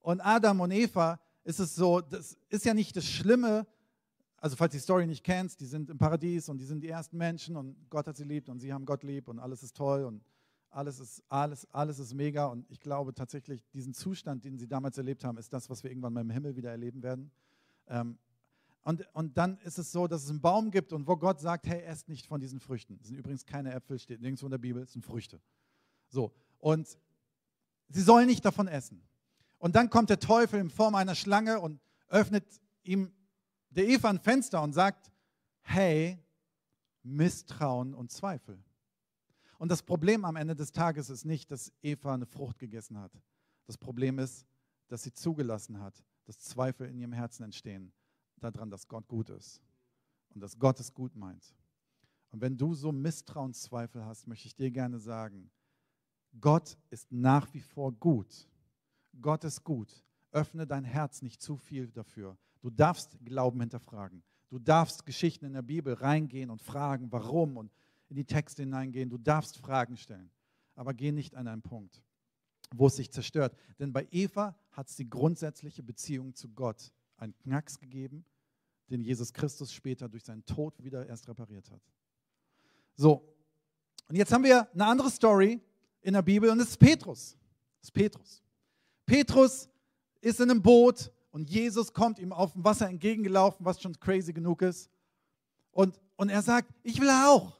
Und 0.00 0.20
Adam 0.20 0.60
und 0.60 0.72
Eva 0.72 1.18
ist 1.42 1.58
es 1.58 1.74
so, 1.74 2.02
das 2.02 2.36
ist 2.50 2.66
ja 2.66 2.74
nicht 2.74 2.94
das 2.96 3.06
Schlimme, 3.06 3.66
also 4.40 4.56
falls 4.56 4.72
die 4.72 4.78
Story 4.78 5.06
nicht 5.06 5.22
kennst, 5.22 5.60
die 5.60 5.66
sind 5.66 5.90
im 5.90 5.98
Paradies 5.98 6.48
und 6.48 6.58
die 6.58 6.64
sind 6.64 6.82
die 6.82 6.88
ersten 6.88 7.18
Menschen 7.18 7.56
und 7.56 7.76
Gott 7.90 8.06
hat 8.06 8.16
sie 8.16 8.24
lieb 8.24 8.48
und 8.48 8.58
sie 8.58 8.72
haben 8.72 8.86
Gott 8.86 9.02
lieb 9.02 9.28
und 9.28 9.38
alles 9.38 9.62
ist 9.62 9.76
toll 9.76 10.04
und 10.04 10.24
alles 10.70 10.98
ist, 10.98 11.22
alles, 11.28 11.66
alles 11.72 11.98
ist 11.98 12.14
mega. 12.14 12.46
Und 12.46 12.64
ich 12.70 12.80
glaube 12.80 13.12
tatsächlich, 13.12 13.68
diesen 13.72 13.92
Zustand, 13.92 14.44
den 14.44 14.56
sie 14.58 14.66
damals 14.66 14.96
erlebt 14.96 15.24
haben, 15.24 15.36
ist 15.36 15.52
das, 15.52 15.68
was 15.68 15.82
wir 15.82 15.90
irgendwann 15.90 16.12
mal 16.12 16.20
im 16.22 16.30
Himmel 16.30 16.56
wieder 16.56 16.70
erleben 16.70 17.02
werden. 17.02 17.30
Ähm, 17.88 18.18
und, 18.82 19.06
und 19.12 19.36
dann 19.36 19.58
ist 19.58 19.78
es 19.78 19.92
so, 19.92 20.06
dass 20.06 20.24
es 20.24 20.30
einen 20.30 20.40
Baum 20.40 20.70
gibt 20.70 20.92
und 20.92 21.06
wo 21.06 21.16
Gott 21.16 21.38
sagt, 21.40 21.66
hey, 21.66 21.82
esst 21.82 22.08
nicht 22.08 22.26
von 22.26 22.40
diesen 22.40 22.60
Früchten. 22.60 22.96
Das 22.98 23.08
sind 23.08 23.16
übrigens 23.16 23.44
keine 23.44 23.74
Äpfel, 23.74 23.98
steht 23.98 24.22
nirgendwo 24.22 24.46
in 24.46 24.52
der 24.52 24.58
Bibel, 24.58 24.82
es 24.82 24.92
sind 24.92 25.04
Früchte. 25.04 25.40
So, 26.08 26.32
und 26.58 26.88
sie 27.88 28.00
sollen 28.00 28.26
nicht 28.26 28.44
davon 28.44 28.68
essen. 28.68 29.02
Und 29.58 29.76
dann 29.76 29.90
kommt 29.90 30.08
der 30.08 30.18
Teufel 30.18 30.60
in 30.60 30.70
Form 30.70 30.94
einer 30.94 31.14
Schlange 31.14 31.60
und 31.60 31.78
öffnet 32.08 32.44
ihm 32.82 33.12
der 33.70 33.88
Eva 33.88 34.10
ein 34.10 34.18
Fenster 34.18 34.62
und 34.62 34.72
sagt, 34.72 35.10
hey, 35.62 36.18
Misstrauen 37.02 37.94
und 37.94 38.10
Zweifel. 38.10 38.62
Und 39.58 39.70
das 39.70 39.82
Problem 39.82 40.24
am 40.24 40.36
Ende 40.36 40.54
des 40.54 40.72
Tages 40.72 41.10
ist 41.10 41.24
nicht, 41.24 41.50
dass 41.50 41.72
Eva 41.82 42.14
eine 42.14 42.26
Frucht 42.26 42.58
gegessen 42.58 42.98
hat. 42.98 43.12
Das 43.66 43.76
Problem 43.76 44.18
ist, 44.18 44.46
dass 44.88 45.02
sie 45.02 45.12
zugelassen 45.12 45.80
hat, 45.80 46.02
dass 46.24 46.38
Zweifel 46.38 46.88
in 46.88 46.98
ihrem 46.98 47.12
Herzen 47.12 47.44
entstehen, 47.44 47.92
daran, 48.38 48.70
dass 48.70 48.88
Gott 48.88 49.06
gut 49.06 49.30
ist 49.30 49.62
und 50.34 50.40
dass 50.40 50.58
Gott 50.58 50.80
es 50.80 50.92
gut 50.92 51.14
meint. 51.14 51.54
Und 52.30 52.40
wenn 52.40 52.56
du 52.56 52.74
so 52.74 52.92
Misstrauenszweifel 52.92 54.04
hast, 54.04 54.26
möchte 54.26 54.46
ich 54.46 54.54
dir 54.54 54.70
gerne 54.70 54.98
sagen, 54.98 55.50
Gott 56.40 56.76
ist 56.90 57.10
nach 57.10 57.52
wie 57.52 57.60
vor 57.60 57.92
gut. 57.92 58.48
Gott 59.20 59.44
ist 59.44 59.64
gut. 59.64 60.04
Öffne 60.30 60.66
dein 60.66 60.84
Herz 60.84 61.22
nicht 61.22 61.42
zu 61.42 61.56
viel 61.56 61.88
dafür. 61.88 62.38
Du 62.60 62.70
darfst 62.70 63.18
Glauben 63.24 63.60
hinterfragen. 63.60 64.22
Du 64.48 64.58
darfst 64.58 65.06
Geschichten 65.06 65.46
in 65.46 65.52
der 65.52 65.62
Bibel 65.62 65.94
reingehen 65.94 66.50
und 66.50 66.60
fragen, 66.60 67.10
warum 67.12 67.56
und 67.56 67.72
in 68.08 68.16
die 68.16 68.24
Texte 68.24 68.62
hineingehen. 68.62 69.08
Du 69.08 69.18
darfst 69.18 69.56
Fragen 69.56 69.96
stellen. 69.96 70.30
Aber 70.74 70.92
geh 70.94 71.12
nicht 71.12 71.36
an 71.36 71.46
einen 71.46 71.62
Punkt, 71.62 72.02
wo 72.74 72.88
es 72.88 72.96
sich 72.96 73.10
zerstört. 73.12 73.56
Denn 73.78 73.92
bei 73.92 74.08
Eva 74.10 74.56
hat 74.72 74.88
es 74.88 74.96
die 74.96 75.08
grundsätzliche 75.08 75.82
Beziehung 75.82 76.34
zu 76.34 76.48
Gott 76.48 76.92
einen 77.16 77.36
Knacks 77.38 77.78
gegeben, 77.78 78.24
den 78.88 79.02
Jesus 79.02 79.32
Christus 79.32 79.72
später 79.72 80.08
durch 80.08 80.24
seinen 80.24 80.44
Tod 80.44 80.82
wieder 80.82 81.06
erst 81.06 81.28
repariert 81.28 81.70
hat. 81.70 81.82
So, 82.96 83.30
und 84.08 84.16
jetzt 84.16 84.32
haben 84.32 84.42
wir 84.42 84.68
eine 84.72 84.86
andere 84.86 85.10
Story 85.10 85.60
in 86.02 86.14
der 86.14 86.22
Bibel 86.22 86.50
und 86.50 86.58
es 86.60 86.70
ist 86.70 86.78
Petrus. 86.78 87.36
Das 87.78 87.88
ist 87.88 87.92
Petrus. 87.92 88.42
Petrus 89.06 89.68
ist 90.20 90.40
in 90.40 90.50
einem 90.50 90.60
Boot 90.60 91.12
und 91.30 91.48
Jesus 91.48 91.92
kommt 91.92 92.18
ihm 92.18 92.32
auf 92.32 92.52
dem 92.52 92.64
Wasser 92.64 92.88
entgegengelaufen, 92.88 93.64
was 93.64 93.80
schon 93.80 93.98
crazy 93.98 94.32
genug 94.32 94.62
ist. 94.62 94.90
Und, 95.70 96.00
und 96.16 96.28
er 96.28 96.42
sagt, 96.42 96.72
ich 96.82 97.00
will 97.00 97.10
auch. 97.10 97.56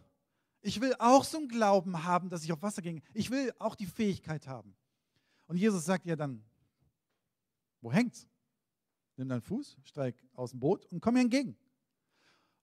Ich 0.62 0.80
will 0.80 0.94
auch 0.98 1.24
so 1.24 1.38
einen 1.38 1.48
Glauben 1.48 2.04
haben, 2.04 2.28
dass 2.28 2.44
ich 2.44 2.52
auf 2.52 2.62
Wasser 2.62 2.82
gehe. 2.82 3.00
Ich 3.14 3.30
will 3.30 3.52
auch 3.58 3.74
die 3.74 3.86
Fähigkeit 3.86 4.46
haben. 4.46 4.74
Und 5.46 5.56
Jesus 5.56 5.84
sagt 5.84 6.06
ja 6.06 6.16
dann, 6.16 6.42
wo 7.80 7.92
hängt's? 7.92 8.26
Nimm 9.16 9.28
deinen 9.28 9.40
Fuß, 9.40 9.76
steig 9.84 10.16
aus 10.34 10.50
dem 10.50 10.60
Boot 10.60 10.84
und 10.86 11.00
komm 11.00 11.14
mir 11.14 11.20
entgegen. 11.20 11.56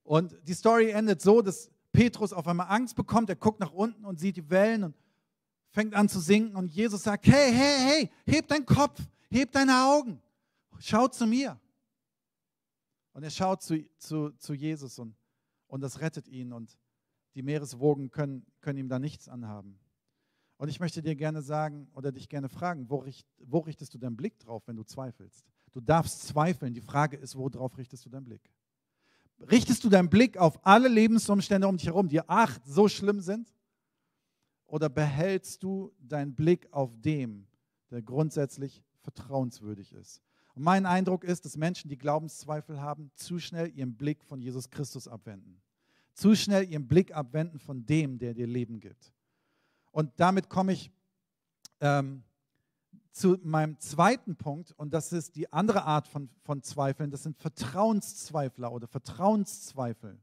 Und 0.04 0.38
die 0.44 0.54
Story 0.54 0.92
endet 0.92 1.22
so, 1.22 1.42
dass 1.42 1.72
Petrus 1.92 2.34
auf 2.34 2.48
einmal 2.48 2.68
Angst 2.70 2.96
bekommt. 2.96 3.30
Er 3.30 3.36
guckt 3.36 3.60
nach 3.60 3.72
unten 3.72 4.06
und 4.06 4.20
sieht 4.20 4.38
die 4.38 4.50
Wellen 4.50 4.84
und 4.84 4.96
fängt 5.72 5.96
an 5.96 6.10
zu 6.10 6.20
sinken. 6.20 6.56
Und 6.56 6.72
Jesus 6.72 7.04
sagt, 7.04 7.26
hey, 7.28 7.52
hey, 7.52 7.80
hey, 7.80 8.12
heb 8.26 8.48
deinen 8.48 8.66
Kopf, 8.66 9.02
heb 9.30 9.52
deine 9.52 9.84
Augen. 9.86 10.22
Schau 10.80 11.08
zu 11.08 11.26
mir. 11.26 11.60
Und 13.14 13.24
er 13.24 13.32
schaut 13.32 13.64
zu, 13.64 13.84
zu, 13.98 14.30
zu 14.38 14.54
Jesus 14.54 15.00
und, 15.00 15.16
und 15.68 15.82
das 15.82 16.02
rettet 16.02 16.28
ihn 16.28 16.54
und 16.54 16.78
die 17.34 17.42
Meereswogen 17.42 18.12
können, 18.12 18.46
können 18.62 18.78
ihm 18.78 18.90
da 18.90 19.00
nichts 19.00 19.28
anhaben. 19.28 19.80
Und 20.58 20.70
ich 20.70 20.80
möchte 20.80 21.02
dir 21.02 21.16
gerne 21.16 21.42
sagen 21.42 21.88
oder 21.94 22.12
dich 22.12 22.30
gerne 22.30 22.50
fragen, 22.50 22.90
wo, 22.90 22.98
richt, 22.98 23.28
wo 23.40 23.60
richtest 23.60 23.94
du 23.94 23.98
deinen 23.98 24.18
Blick 24.18 24.40
drauf, 24.40 24.64
wenn 24.68 24.76
du 24.76 24.84
zweifelst? 24.84 25.46
Du 25.72 25.82
darfst 25.82 26.28
zweifeln. 26.28 26.74
Die 26.74 26.82
Frage 26.82 27.18
ist, 27.18 27.36
worauf 27.36 27.78
richtest 27.78 28.06
du 28.06 28.10
deinen 28.10 28.26
Blick? 28.26 28.52
Richtest 29.40 29.84
du 29.84 29.90
deinen 29.90 30.10
Blick 30.10 30.38
auf 30.38 30.66
alle 30.66 30.88
Lebensumstände 30.88 31.68
um 31.68 31.78
dich 31.78 31.86
herum, 31.86 32.08
die 32.08 32.22
ach 32.28 32.60
so 32.66 32.88
schlimm 32.88 33.22
sind? 33.22 33.54
Oder 34.66 34.90
behältst 34.90 35.62
du 35.62 35.94
deinen 36.00 36.34
Blick 36.34 36.68
auf 36.74 37.00
dem, 37.00 37.48
der 37.92 38.02
grundsätzlich 38.02 38.84
vertrauenswürdig 39.02 39.94
ist? 39.94 40.22
Und 40.58 40.64
mein 40.64 40.88
Eindruck 40.88 41.24
ist, 41.24 41.46
dass 41.46 41.56
Menschen, 41.56 41.88
die 41.88 42.00
Glaubenszweifel 42.00 42.82
haben, 42.82 43.12
zu 43.14 43.38
schnell 43.38 43.72
ihren 43.76 43.96
Blick 43.96 44.24
von 44.24 44.42
Jesus 44.42 44.72
Christus 44.72 45.08
abwenden. 45.08 45.62
Zu 46.16 46.36
schnell 46.36 46.68
ihren 46.68 46.88
Blick 46.88 47.16
abwenden 47.16 47.60
von 47.60 47.86
dem, 47.86 48.18
der 48.18 48.34
dir 48.34 48.48
Leben 48.48 48.80
gibt. 48.80 49.14
Und 49.92 50.12
damit 50.16 50.50
komme 50.50 50.74
ich 50.74 50.90
ähm, 51.80 52.24
zu 53.12 53.38
meinem 53.44 53.78
zweiten 53.78 54.36
Punkt, 54.36 54.72
und 54.72 54.96
das 54.96 55.14
ist 55.14 55.36
die 55.36 55.54
andere 55.54 55.84
Art 55.84 56.08
von, 56.08 56.28
von 56.42 56.64
Zweifeln, 56.64 57.12
das 57.12 57.22
sind 57.22 57.38
Vertrauenszweifler 57.38 58.72
oder 58.72 58.88
Vertrauenszweifel. 58.88 60.18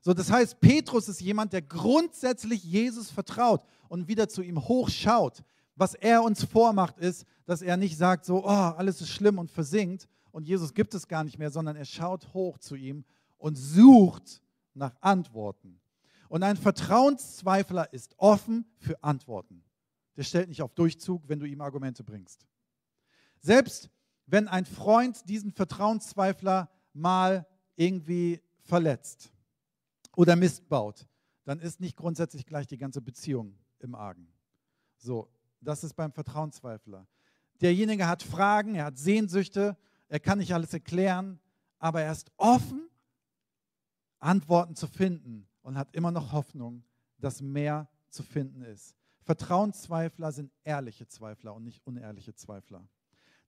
So, 0.00 0.14
das 0.14 0.32
heißt, 0.32 0.60
Petrus 0.60 1.10
ist 1.10 1.20
jemand, 1.20 1.52
der 1.52 1.60
grundsätzlich 1.60 2.64
Jesus 2.64 3.10
vertraut 3.10 3.62
und 3.90 4.08
wieder 4.08 4.30
zu 4.30 4.40
ihm 4.40 4.66
hochschaut 4.66 5.42
was 5.78 5.94
er 5.94 6.22
uns 6.22 6.44
vormacht, 6.44 6.98
ist, 6.98 7.24
dass 7.46 7.62
er 7.62 7.76
nicht 7.76 7.96
sagt, 7.96 8.24
so, 8.24 8.44
oh, 8.44 8.48
alles 8.48 9.00
ist 9.00 9.10
schlimm 9.10 9.38
und 9.38 9.50
versinkt 9.50 10.08
und 10.32 10.44
Jesus 10.44 10.74
gibt 10.74 10.92
es 10.94 11.06
gar 11.06 11.24
nicht 11.24 11.38
mehr, 11.38 11.50
sondern 11.50 11.76
er 11.76 11.84
schaut 11.84 12.34
hoch 12.34 12.58
zu 12.58 12.74
ihm 12.74 13.04
und 13.38 13.54
sucht 13.56 14.42
nach 14.74 14.94
Antworten. 15.00 15.80
Und 16.28 16.42
ein 16.42 16.56
Vertrauenszweifler 16.56 17.92
ist 17.92 18.14
offen 18.18 18.66
für 18.76 19.02
Antworten. 19.02 19.64
Der 20.16 20.24
stellt 20.24 20.48
nicht 20.48 20.62
auf 20.62 20.74
Durchzug, 20.74 21.28
wenn 21.28 21.38
du 21.38 21.46
ihm 21.46 21.60
Argumente 21.60 22.02
bringst. 22.02 22.46
Selbst 23.40 23.88
wenn 24.26 24.48
ein 24.48 24.66
Freund 24.66 25.28
diesen 25.28 25.52
Vertrauenszweifler 25.52 26.68
mal 26.92 27.46
irgendwie 27.76 28.42
verletzt 28.60 29.32
oder 30.16 30.36
Mist 30.36 30.68
baut, 30.68 31.06
dann 31.44 31.60
ist 31.60 31.80
nicht 31.80 31.96
grundsätzlich 31.96 32.44
gleich 32.44 32.66
die 32.66 32.76
ganze 32.76 33.00
Beziehung 33.00 33.56
im 33.78 33.94
Argen. 33.94 34.28
So, 34.98 35.30
das 35.60 35.84
ist 35.84 35.94
beim 35.94 36.12
Vertrauenszweifler. 36.12 37.06
Derjenige 37.60 38.06
hat 38.06 38.22
Fragen, 38.22 38.74
er 38.74 38.86
hat 38.86 38.98
Sehnsüchte, 38.98 39.76
er 40.08 40.20
kann 40.20 40.38
nicht 40.38 40.54
alles 40.54 40.72
erklären, 40.72 41.40
aber 41.78 42.02
er 42.02 42.12
ist 42.12 42.30
offen, 42.36 42.88
Antworten 44.20 44.74
zu 44.74 44.86
finden 44.86 45.48
und 45.62 45.76
hat 45.76 45.94
immer 45.94 46.10
noch 46.10 46.32
Hoffnung, 46.32 46.84
dass 47.18 47.40
mehr 47.40 47.88
zu 48.08 48.22
finden 48.22 48.62
ist. 48.62 48.94
Vertrauenszweifler 49.22 50.32
sind 50.32 50.52
ehrliche 50.64 51.06
Zweifler 51.06 51.54
und 51.54 51.64
nicht 51.64 51.86
unehrliche 51.86 52.34
Zweifler. 52.34 52.88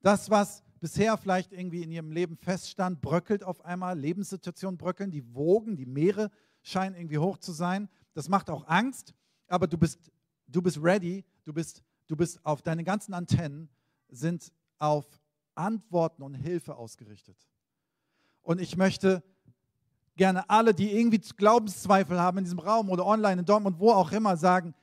Das, 0.03 0.31
was 0.31 0.63
bisher 0.81 1.17
vielleicht 1.17 1.53
irgendwie 1.53 1.83
in 1.83 1.91
ihrem 1.91 2.11
Leben 2.11 2.37
feststand, 2.37 3.01
bröckelt 3.01 3.45
auf 3.45 3.65
einmal, 3.65 3.99
Lebenssituationen 3.99 4.79
bröckeln, 4.79 5.11
die 5.11 5.35
Wogen, 5.35 5.77
die 5.77 5.87
Meere 5.87 6.31
scheinen 6.63 6.97
irgendwie 6.97 7.19
hoch 7.19 7.39
zu 7.39 7.53
sein. 7.53 7.89
Das 8.15 8.29
macht 8.29 8.51
auch 8.51 8.67
Angst, 8.67 9.15
aber 9.47 9.67
du 9.67 9.77
bist, 9.77 10.11
du 10.47 10.63
bist 10.63 10.83
ready, 10.83 11.25
du 11.45 11.53
bist, 11.53 11.83
du 12.11 12.17
bist 12.17 12.45
auf 12.45 12.61
deine 12.63 12.83
ganzen 12.83 13.15
Antennen 13.15 13.69
sind 14.09 14.53
auf 14.79 15.07
Antworten 15.55 16.23
und 16.23 16.35
Hilfe 16.35 16.77
ausgerichtet. 16.77 17.37
Und 18.43 18.61
ich 18.61 18.77
möchte 18.77 19.23
gerne 20.17 20.49
alle, 20.51 20.75
die 20.75 20.93
irgendwie 20.93 21.19
Glaubenszweifel 21.19 22.19
haben 22.19 22.39
in 22.39 22.45
diesem 22.45 22.59
Raum 22.59 22.91
oder 22.91 23.07
online 23.07 23.41
in 23.41 23.47
Dortmund, 23.47 23.79
wo 23.79 23.93
auch 23.93 24.11
immer, 24.11 24.37
sagen, 24.37 24.75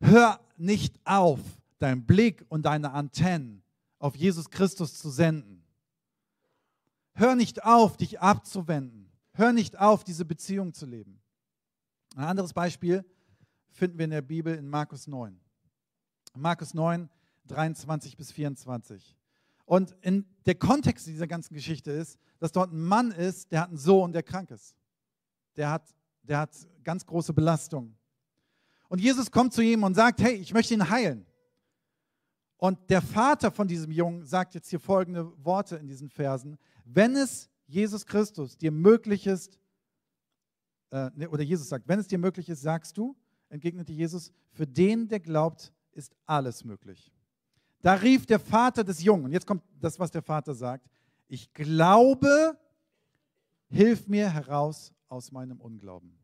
hör 0.00 0.38
nicht 0.56 1.00
auf, 1.04 1.40
deinen 1.78 2.04
Blick 2.04 2.44
und 2.48 2.66
deine 2.66 2.92
Antennen 2.92 3.62
auf 3.98 4.14
Jesus 4.14 4.50
Christus 4.50 4.98
zu 4.98 5.10
senden. 5.10 5.64
Hör 7.14 7.36
nicht 7.36 7.64
auf, 7.64 7.96
dich 7.96 8.20
abzuwenden. 8.20 9.10
Hör 9.32 9.52
nicht 9.52 9.78
auf, 9.78 10.04
diese 10.04 10.24
Beziehung 10.24 10.74
zu 10.74 10.84
leben. 10.84 11.20
Ein 12.16 12.24
anderes 12.24 12.52
Beispiel 12.52 13.04
finden 13.70 13.98
wir 13.98 14.04
in 14.04 14.10
der 14.10 14.22
Bibel 14.22 14.54
in 14.54 14.68
Markus 14.68 15.06
9. 15.06 15.40
Markus 16.36 16.74
9, 16.74 17.08
23 17.46 18.16
bis 18.16 18.32
24. 18.32 19.16
Und 19.64 19.96
in 20.02 20.26
der 20.46 20.54
Kontext 20.56 21.06
dieser 21.06 21.26
ganzen 21.26 21.54
Geschichte 21.54 21.90
ist, 21.90 22.18
dass 22.38 22.52
dort 22.52 22.72
ein 22.72 22.82
Mann 22.82 23.12
ist, 23.12 23.50
der 23.52 23.62
hat 23.62 23.68
einen 23.68 23.78
Sohn, 23.78 24.12
der 24.12 24.22
krank 24.22 24.50
ist. 24.50 24.74
Der 25.56 25.70
hat, 25.70 25.94
der 26.22 26.38
hat 26.38 26.50
ganz 26.82 27.06
große 27.06 27.32
Belastung. 27.32 27.96
Und 28.88 29.00
Jesus 29.00 29.30
kommt 29.30 29.52
zu 29.52 29.62
ihm 29.62 29.82
und 29.82 29.94
sagt, 29.94 30.20
hey, 30.20 30.34
ich 30.34 30.52
möchte 30.52 30.74
ihn 30.74 30.90
heilen. 30.90 31.26
Und 32.56 32.78
der 32.90 33.02
Vater 33.02 33.50
von 33.50 33.68
diesem 33.68 33.90
Jungen 33.90 34.24
sagt 34.24 34.54
jetzt 34.54 34.70
hier 34.70 34.80
folgende 34.80 35.32
Worte 35.44 35.76
in 35.76 35.86
diesen 35.86 36.08
Versen. 36.08 36.56
Wenn 36.84 37.16
es 37.16 37.50
Jesus 37.66 38.06
Christus 38.06 38.56
dir 38.56 38.70
möglich 38.70 39.26
ist, 39.26 39.58
äh, 40.90 41.10
ne, 41.14 41.28
oder 41.28 41.42
Jesus 41.42 41.68
sagt, 41.68 41.88
wenn 41.88 41.98
es 41.98 42.06
dir 42.06 42.18
möglich 42.18 42.48
ist, 42.48 42.62
sagst 42.62 42.96
du, 42.96 43.16
entgegnete 43.48 43.92
Jesus, 43.92 44.32
für 44.50 44.66
den, 44.66 45.08
der 45.08 45.20
glaubt, 45.20 45.73
ist 45.94 46.14
alles 46.26 46.64
möglich. 46.64 47.12
Da 47.80 47.94
rief 47.94 48.26
der 48.26 48.38
Vater 48.38 48.82
des 48.82 49.02
Jungen, 49.02 49.26
und 49.26 49.32
jetzt 49.32 49.46
kommt 49.46 49.62
das, 49.80 49.98
was 49.98 50.10
der 50.10 50.22
Vater 50.22 50.54
sagt, 50.54 50.88
ich 51.28 51.52
glaube, 51.52 52.58
hilf 53.68 54.06
mir 54.08 54.30
heraus 54.30 54.92
aus 55.08 55.32
meinem 55.32 55.60
Unglauben. 55.60 56.18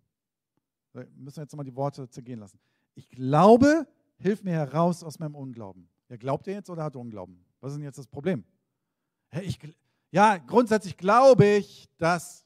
Wir 0.92 1.06
müssen 1.16 1.40
jetzt 1.40 1.52
nochmal 1.52 1.64
die 1.64 1.76
Worte 1.76 2.08
zergehen 2.08 2.40
lassen. 2.40 2.58
Ich 2.94 3.08
glaube, 3.08 3.86
hilf 4.18 4.42
mir 4.42 4.52
heraus 4.52 5.02
aus 5.02 5.18
meinem 5.18 5.34
Unglauben. 5.34 5.88
Ja, 6.08 6.16
glaubt 6.16 6.48
er 6.48 6.54
jetzt 6.54 6.70
oder 6.70 6.84
hat 6.84 6.94
er 6.94 7.00
Unglauben? 7.00 7.44
Was 7.60 7.72
ist 7.72 7.76
denn 7.76 7.84
jetzt 7.84 7.98
das 7.98 8.06
Problem? 8.06 8.44
Ich, 9.42 9.58
ja, 10.10 10.38
grundsätzlich 10.38 10.96
glaube 10.96 11.46
ich, 11.46 11.88
dass 11.98 12.44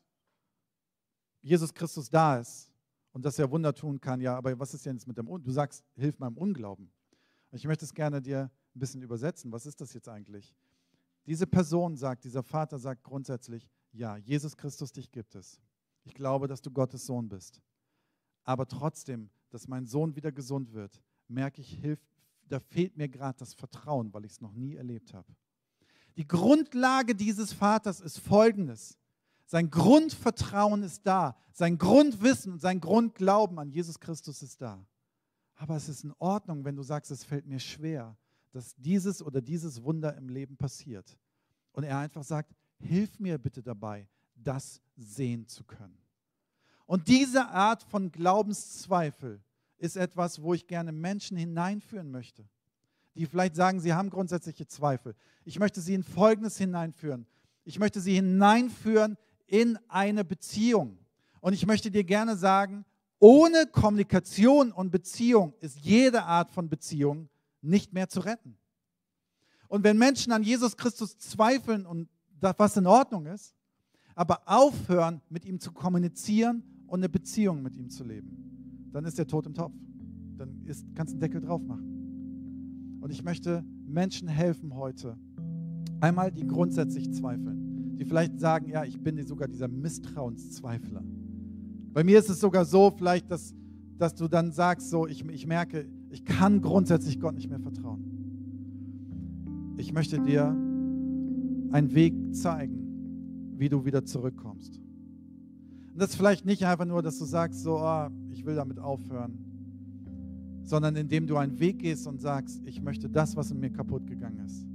Jesus 1.40 1.72
Christus 1.72 2.10
da 2.10 2.38
ist 2.38 2.70
und 3.12 3.24
dass 3.24 3.38
er 3.38 3.50
Wunder 3.50 3.72
tun 3.72 4.00
kann. 4.00 4.20
Ja, 4.20 4.36
aber 4.36 4.58
was 4.58 4.74
ist 4.74 4.84
denn 4.84 4.96
jetzt 4.96 5.06
mit 5.06 5.16
dem 5.16 5.26
Du 5.26 5.50
sagst, 5.50 5.84
hilf 5.94 6.18
meinem 6.18 6.36
Unglauben. 6.36 6.90
Ich 7.54 7.64
möchte 7.66 7.84
es 7.84 7.94
gerne 7.94 8.20
dir 8.20 8.50
ein 8.74 8.78
bisschen 8.80 9.00
übersetzen. 9.02 9.52
Was 9.52 9.64
ist 9.64 9.80
das 9.80 9.94
jetzt 9.94 10.08
eigentlich? 10.08 10.56
Diese 11.24 11.46
Person 11.46 11.96
sagt, 11.96 12.24
dieser 12.24 12.42
Vater 12.42 12.80
sagt 12.80 13.04
grundsätzlich, 13.04 13.70
ja, 13.92 14.16
Jesus 14.16 14.56
Christus, 14.56 14.90
dich 14.90 15.12
gibt 15.12 15.36
es. 15.36 15.60
Ich 16.02 16.14
glaube, 16.14 16.48
dass 16.48 16.62
du 16.62 16.72
Gottes 16.72 17.06
Sohn 17.06 17.28
bist. 17.28 17.62
Aber 18.42 18.66
trotzdem, 18.66 19.30
dass 19.50 19.68
mein 19.68 19.86
Sohn 19.86 20.16
wieder 20.16 20.32
gesund 20.32 20.72
wird, 20.72 21.00
merke 21.28 21.60
ich, 21.60 21.80
da 22.48 22.58
fehlt 22.58 22.96
mir 22.96 23.08
gerade 23.08 23.38
das 23.38 23.54
Vertrauen, 23.54 24.12
weil 24.12 24.24
ich 24.24 24.32
es 24.32 24.40
noch 24.40 24.52
nie 24.52 24.74
erlebt 24.74 25.14
habe. 25.14 25.32
Die 26.16 26.26
Grundlage 26.26 27.14
dieses 27.14 27.52
Vaters 27.52 28.00
ist 28.00 28.18
folgendes. 28.18 28.98
Sein 29.46 29.70
Grundvertrauen 29.70 30.82
ist 30.82 31.06
da, 31.06 31.36
sein 31.52 31.78
Grundwissen 31.78 32.54
und 32.54 32.60
sein 32.60 32.80
Grundglauben 32.80 33.60
an 33.60 33.70
Jesus 33.70 34.00
Christus 34.00 34.42
ist 34.42 34.60
da. 34.60 34.84
Aber 35.56 35.76
es 35.76 35.88
ist 35.88 36.04
in 36.04 36.12
Ordnung, 36.18 36.64
wenn 36.64 36.76
du 36.76 36.82
sagst, 36.82 37.10
es 37.10 37.24
fällt 37.24 37.46
mir 37.46 37.60
schwer, 37.60 38.16
dass 38.52 38.74
dieses 38.76 39.22
oder 39.22 39.40
dieses 39.40 39.82
Wunder 39.82 40.16
im 40.16 40.28
Leben 40.28 40.56
passiert. 40.56 41.16
Und 41.72 41.84
er 41.84 41.98
einfach 41.98 42.22
sagt, 42.22 42.54
hilf 42.78 43.18
mir 43.18 43.38
bitte 43.38 43.62
dabei, 43.62 44.08
das 44.34 44.80
sehen 44.96 45.46
zu 45.46 45.64
können. 45.64 45.98
Und 46.86 47.08
diese 47.08 47.48
Art 47.48 47.82
von 47.82 48.12
Glaubenszweifel 48.12 49.42
ist 49.78 49.96
etwas, 49.96 50.42
wo 50.42 50.54
ich 50.54 50.66
gerne 50.66 50.92
Menschen 50.92 51.36
hineinführen 51.36 52.10
möchte, 52.10 52.48
die 53.14 53.26
vielleicht 53.26 53.56
sagen, 53.56 53.80
sie 53.80 53.92
haben 53.92 54.10
grundsätzliche 54.10 54.66
Zweifel. 54.66 55.14
Ich 55.44 55.58
möchte 55.58 55.80
sie 55.80 55.94
in 55.94 56.02
Folgendes 56.02 56.58
hineinführen. 56.58 57.26
Ich 57.64 57.78
möchte 57.78 58.00
sie 58.00 58.14
hineinführen 58.14 59.16
in 59.46 59.78
eine 59.88 60.24
Beziehung. 60.24 60.98
Und 61.40 61.52
ich 61.52 61.66
möchte 61.66 61.90
dir 61.90 62.04
gerne 62.04 62.36
sagen, 62.36 62.84
ohne 63.24 63.64
Kommunikation 63.64 64.70
und 64.70 64.90
Beziehung 64.90 65.54
ist 65.60 65.78
jede 65.78 66.24
Art 66.24 66.50
von 66.50 66.68
Beziehung 66.68 67.30
nicht 67.62 67.94
mehr 67.94 68.10
zu 68.10 68.20
retten. 68.20 68.58
Und 69.66 69.82
wenn 69.82 69.96
Menschen 69.96 70.30
an 70.30 70.42
Jesus 70.42 70.76
Christus 70.76 71.16
zweifeln 71.16 71.86
und 71.86 72.10
das, 72.38 72.54
was 72.58 72.76
in 72.76 72.86
Ordnung 72.86 73.24
ist, 73.24 73.54
aber 74.14 74.42
aufhören, 74.44 75.22
mit 75.30 75.46
ihm 75.46 75.58
zu 75.58 75.72
kommunizieren 75.72 76.62
und 76.86 77.00
eine 77.00 77.08
Beziehung 77.08 77.62
mit 77.62 77.74
ihm 77.76 77.88
zu 77.88 78.04
leben, 78.04 78.90
dann 78.92 79.06
ist 79.06 79.16
der 79.16 79.26
Tod 79.26 79.46
im 79.46 79.54
Topf. 79.54 79.72
Dann 80.36 80.62
ist, 80.66 80.84
kannst 80.94 81.12
du 81.12 81.14
einen 81.14 81.20
Deckel 81.20 81.40
drauf 81.40 81.62
machen. 81.62 82.98
Und 83.00 83.10
ich 83.10 83.22
möchte 83.22 83.64
Menschen 83.86 84.28
helfen 84.28 84.76
heute, 84.76 85.16
einmal 86.02 86.30
die 86.30 86.46
grundsätzlich 86.46 87.10
zweifeln, 87.14 87.96
die 87.96 88.04
vielleicht 88.04 88.38
sagen, 88.38 88.68
ja, 88.68 88.84
ich 88.84 89.00
bin 89.00 89.26
sogar 89.26 89.48
dieser 89.48 89.68
Misstrauenszweifler. 89.68 91.02
Bei 91.94 92.02
mir 92.02 92.18
ist 92.18 92.28
es 92.28 92.40
sogar 92.40 92.64
so, 92.64 92.90
vielleicht, 92.90 93.30
dass, 93.30 93.54
dass 93.98 94.16
du 94.16 94.26
dann 94.26 94.50
sagst, 94.50 94.90
so, 94.90 95.06
ich, 95.06 95.24
ich 95.26 95.46
merke, 95.46 95.86
ich 96.10 96.24
kann 96.24 96.60
grundsätzlich 96.60 97.20
Gott 97.20 97.36
nicht 97.36 97.48
mehr 97.48 97.60
vertrauen. 97.60 98.04
Ich 99.76 99.92
möchte 99.92 100.20
dir 100.20 100.46
einen 101.70 101.94
Weg 101.94 102.34
zeigen, 102.34 103.54
wie 103.56 103.68
du 103.68 103.84
wieder 103.84 104.04
zurückkommst. 104.04 104.80
Und 105.92 106.00
das 106.00 106.10
ist 106.10 106.16
vielleicht 106.16 106.44
nicht 106.44 106.66
einfach 106.66 106.84
nur, 106.84 107.00
dass 107.00 107.18
du 107.18 107.24
sagst, 107.24 107.62
so, 107.62 107.78
oh, 107.78 108.08
ich 108.32 108.44
will 108.44 108.56
damit 108.56 108.80
aufhören, 108.80 109.38
sondern 110.64 110.96
indem 110.96 111.28
du 111.28 111.36
einen 111.36 111.60
Weg 111.60 111.78
gehst 111.78 112.08
und 112.08 112.20
sagst, 112.20 112.60
ich 112.64 112.82
möchte 112.82 113.08
das, 113.08 113.36
was 113.36 113.52
in 113.52 113.60
mir 113.60 113.70
kaputt 113.70 114.08
gegangen 114.08 114.40
ist, 114.44 114.66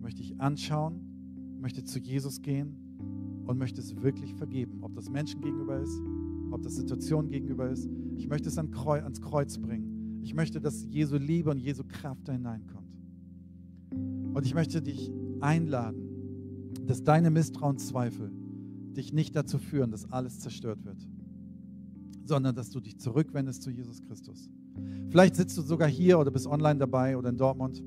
möchte 0.00 0.22
ich 0.22 0.40
anschauen, 0.40 1.00
möchte 1.60 1.82
zu 1.82 1.98
Jesus 1.98 2.40
gehen 2.40 2.76
und 3.46 3.58
möchte 3.58 3.80
es 3.80 4.00
wirklich 4.00 4.34
vergeben. 4.34 4.78
Ob 4.82 4.94
das 4.94 5.10
Menschen 5.10 5.40
gegenüber 5.40 5.80
ist, 5.80 6.00
ob 6.50 6.62
das 6.62 6.76
Situationen 6.76 7.30
gegenüber 7.30 7.70
ist. 7.70 7.88
Ich 8.16 8.28
möchte 8.28 8.48
es 8.48 8.58
ans 8.58 9.20
Kreuz 9.20 9.58
bringen. 9.58 10.20
Ich 10.22 10.34
möchte, 10.34 10.60
dass 10.60 10.84
Jesu 10.84 11.16
Liebe 11.16 11.50
und 11.50 11.58
Jesu 11.58 11.84
Kraft 11.86 12.28
da 12.28 12.32
hineinkommt. 12.32 12.88
Und 13.90 14.44
ich 14.44 14.54
möchte 14.54 14.82
dich 14.82 15.10
einladen, 15.40 16.08
dass 16.86 17.02
deine 17.02 17.30
Misstrauenszweifel 17.30 18.30
dich 18.96 19.12
nicht 19.12 19.34
dazu 19.36 19.58
führen, 19.58 19.90
dass 19.90 20.10
alles 20.10 20.40
zerstört 20.40 20.84
wird, 20.84 21.08
sondern 22.24 22.54
dass 22.54 22.70
du 22.70 22.80
dich 22.80 22.98
zurückwendest 22.98 23.62
zu 23.62 23.70
Jesus 23.70 24.02
Christus. 24.02 24.50
Vielleicht 25.10 25.36
sitzt 25.36 25.56
du 25.56 25.62
sogar 25.62 25.88
hier 25.88 26.18
oder 26.18 26.30
bist 26.30 26.46
online 26.46 26.78
dabei 26.78 27.16
oder 27.16 27.30
in 27.30 27.36
Dortmund 27.36 27.82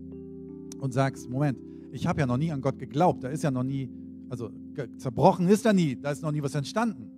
und 0.79 0.93
sagst, 0.93 1.29
Moment, 1.29 1.59
ich 1.91 2.07
habe 2.07 2.21
ja 2.21 2.25
noch 2.25 2.37
nie 2.37 2.51
an 2.51 2.61
Gott 2.61 2.79
geglaubt, 2.79 3.23
da 3.23 3.29
ist 3.29 3.43
ja 3.43 3.51
noch 3.51 3.63
nie, 3.63 3.89
also 4.29 4.49
zerbrochen 4.97 5.47
ist 5.47 5.65
da 5.65 5.73
nie, 5.73 5.95
da 5.95 6.11
ist 6.11 6.23
noch 6.23 6.31
nie 6.31 6.41
was 6.41 6.55
entstanden. 6.55 7.10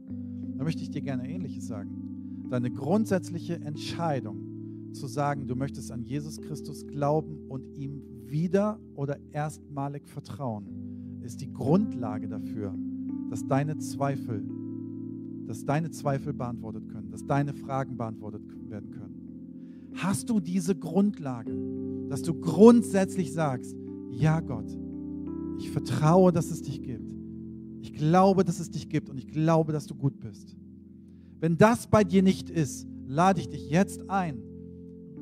Da 0.58 0.64
möchte 0.64 0.84
ich 0.84 0.90
dir 0.90 1.02
gerne 1.02 1.30
Ähnliches 1.30 1.68
sagen. 1.68 2.46
Deine 2.50 2.72
grundsätzliche 2.72 3.56
Entscheidung 3.56 4.92
zu 4.94 5.08
sagen, 5.08 5.48
du 5.48 5.56
möchtest 5.56 5.92
an 5.92 6.04
Jesus 6.04 6.40
Christus 6.40 6.86
glauben 6.86 7.48
und 7.50 7.76
ihm 7.76 8.02
wieder 8.26 8.80
oder 8.96 9.18
erstmalig 9.32 10.08
vertrauen, 10.08 11.22
ist 11.22 11.42
die 11.42 11.52
Grundlage 11.52 12.28
dafür, 12.28 12.76
dass 13.30 13.46
deine 13.48 13.78
Zweifel, 13.78 14.44
dass 15.48 15.66
deine 15.66 15.92
Zweifel 15.92 16.34
beantwortet 16.34 16.88
können, 16.90 17.12
dass 17.12 17.26
deine 17.26 17.54
Fragen 17.54 17.98
beantwortet 17.98 18.44
werden 18.70 18.92
können. 18.92 19.92
Hast 19.96 20.30
du 20.30 20.40
diese 20.40 20.76
Grundlage, 20.76 21.54
dass 22.10 22.22
du 22.22 22.34
grundsätzlich 22.34 23.34
sagst, 23.34 23.76
ja 24.12 24.40
Gott, 24.42 24.78
ich 25.58 25.72
vertraue, 25.72 26.32
dass 26.32 26.52
es 26.52 26.62
dich 26.62 26.82
gibt. 26.82 27.14
Ich 28.04 28.10
glaube, 28.10 28.44
dass 28.44 28.60
es 28.60 28.70
dich 28.70 28.90
gibt 28.90 29.10
und 29.10 29.18
ich 29.18 29.28
glaube, 29.28 29.72
dass 29.72 29.88
du 29.88 29.96
gut 29.96 30.20
bist. 30.20 30.58
Wenn 31.40 31.58
das 31.58 31.88
bei 31.88 32.04
dir 32.04 32.22
nicht 32.22 32.50
ist, 32.50 32.86
lade 33.08 33.40
ich 33.40 33.48
dich 33.48 33.70
jetzt 33.70 34.10
ein, 34.10 34.44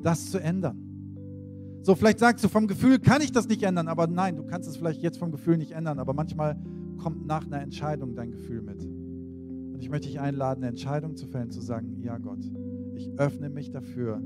das 0.02 0.32
zu 0.32 0.38
ändern. 0.38 1.80
So, 1.82 1.94
vielleicht 1.94 2.18
sagst 2.18 2.44
du, 2.44 2.48
vom 2.48 2.66
Gefühl 2.66 2.98
kann 2.98 3.22
ich 3.22 3.30
das 3.30 3.46
nicht 3.46 3.62
ändern, 3.62 3.86
aber 3.86 4.08
nein, 4.08 4.34
du 4.34 4.42
kannst 4.42 4.68
es 4.68 4.76
vielleicht 4.76 5.00
jetzt 5.00 5.18
vom 5.18 5.30
Gefühl 5.30 5.58
nicht 5.58 5.70
ändern, 5.70 6.00
aber 6.00 6.12
manchmal 6.12 6.60
kommt 6.98 7.24
nach 7.24 7.46
einer 7.46 7.60
Entscheidung 7.60 8.16
dein 8.16 8.32
Gefühl 8.32 8.62
mit. 8.62 8.82
Und 8.84 9.78
ich 9.80 9.88
möchte 9.88 10.08
dich 10.08 10.18
einladen, 10.18 10.64
eine 10.64 10.70
Entscheidung 10.70 11.14
zu 11.14 11.26
fällen, 11.28 11.52
zu 11.52 11.60
sagen, 11.60 12.00
ja 12.00 12.18
Gott, 12.18 12.50
ich 12.96 13.12
öffne 13.16 13.48
mich 13.48 13.70
dafür, 13.70 14.20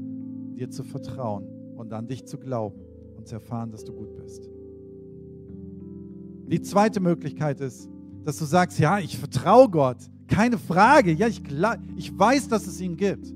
dir 0.55 0.71
zu 0.71 0.83
vertrauen 0.83 1.45
und 1.77 1.92
an 1.92 2.07
dich 2.07 2.25
zu 2.25 2.38
glauben 2.38 2.81
und 3.19 3.29
zu 3.29 3.35
erfahren, 3.35 3.71
dass 3.71 3.85
du 3.85 3.92
gut 3.92 4.16
bist. 4.16 4.49
Die 6.47 6.62
zweite 6.62 7.01
Möglichkeit 7.01 7.61
ist, 7.61 7.90
dass 8.27 8.39
du 8.39 8.45
sagst, 8.45 8.81
ja, 8.81 8.99
ich 8.99 9.17
vertraue 9.17 9.71
Gott, 9.71 9.99
keine 10.27 10.59
Frage, 10.59 11.12
ja, 11.12 11.29
ich, 11.29 11.41
ich 11.95 12.19
weiß, 12.19 12.49
dass 12.49 12.67
es 12.67 12.81
ihn 12.81 12.97
gibt, 12.97 13.33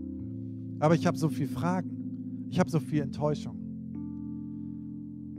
aber 0.81 0.97
ich 0.97 1.07
habe 1.07 1.17
so 1.17 1.29
viele 1.29 1.49
Fragen, 1.49 2.49
ich 2.51 2.59
habe 2.59 2.69
so 2.69 2.81
viel 2.81 3.01
Enttäuschung. 3.01 3.57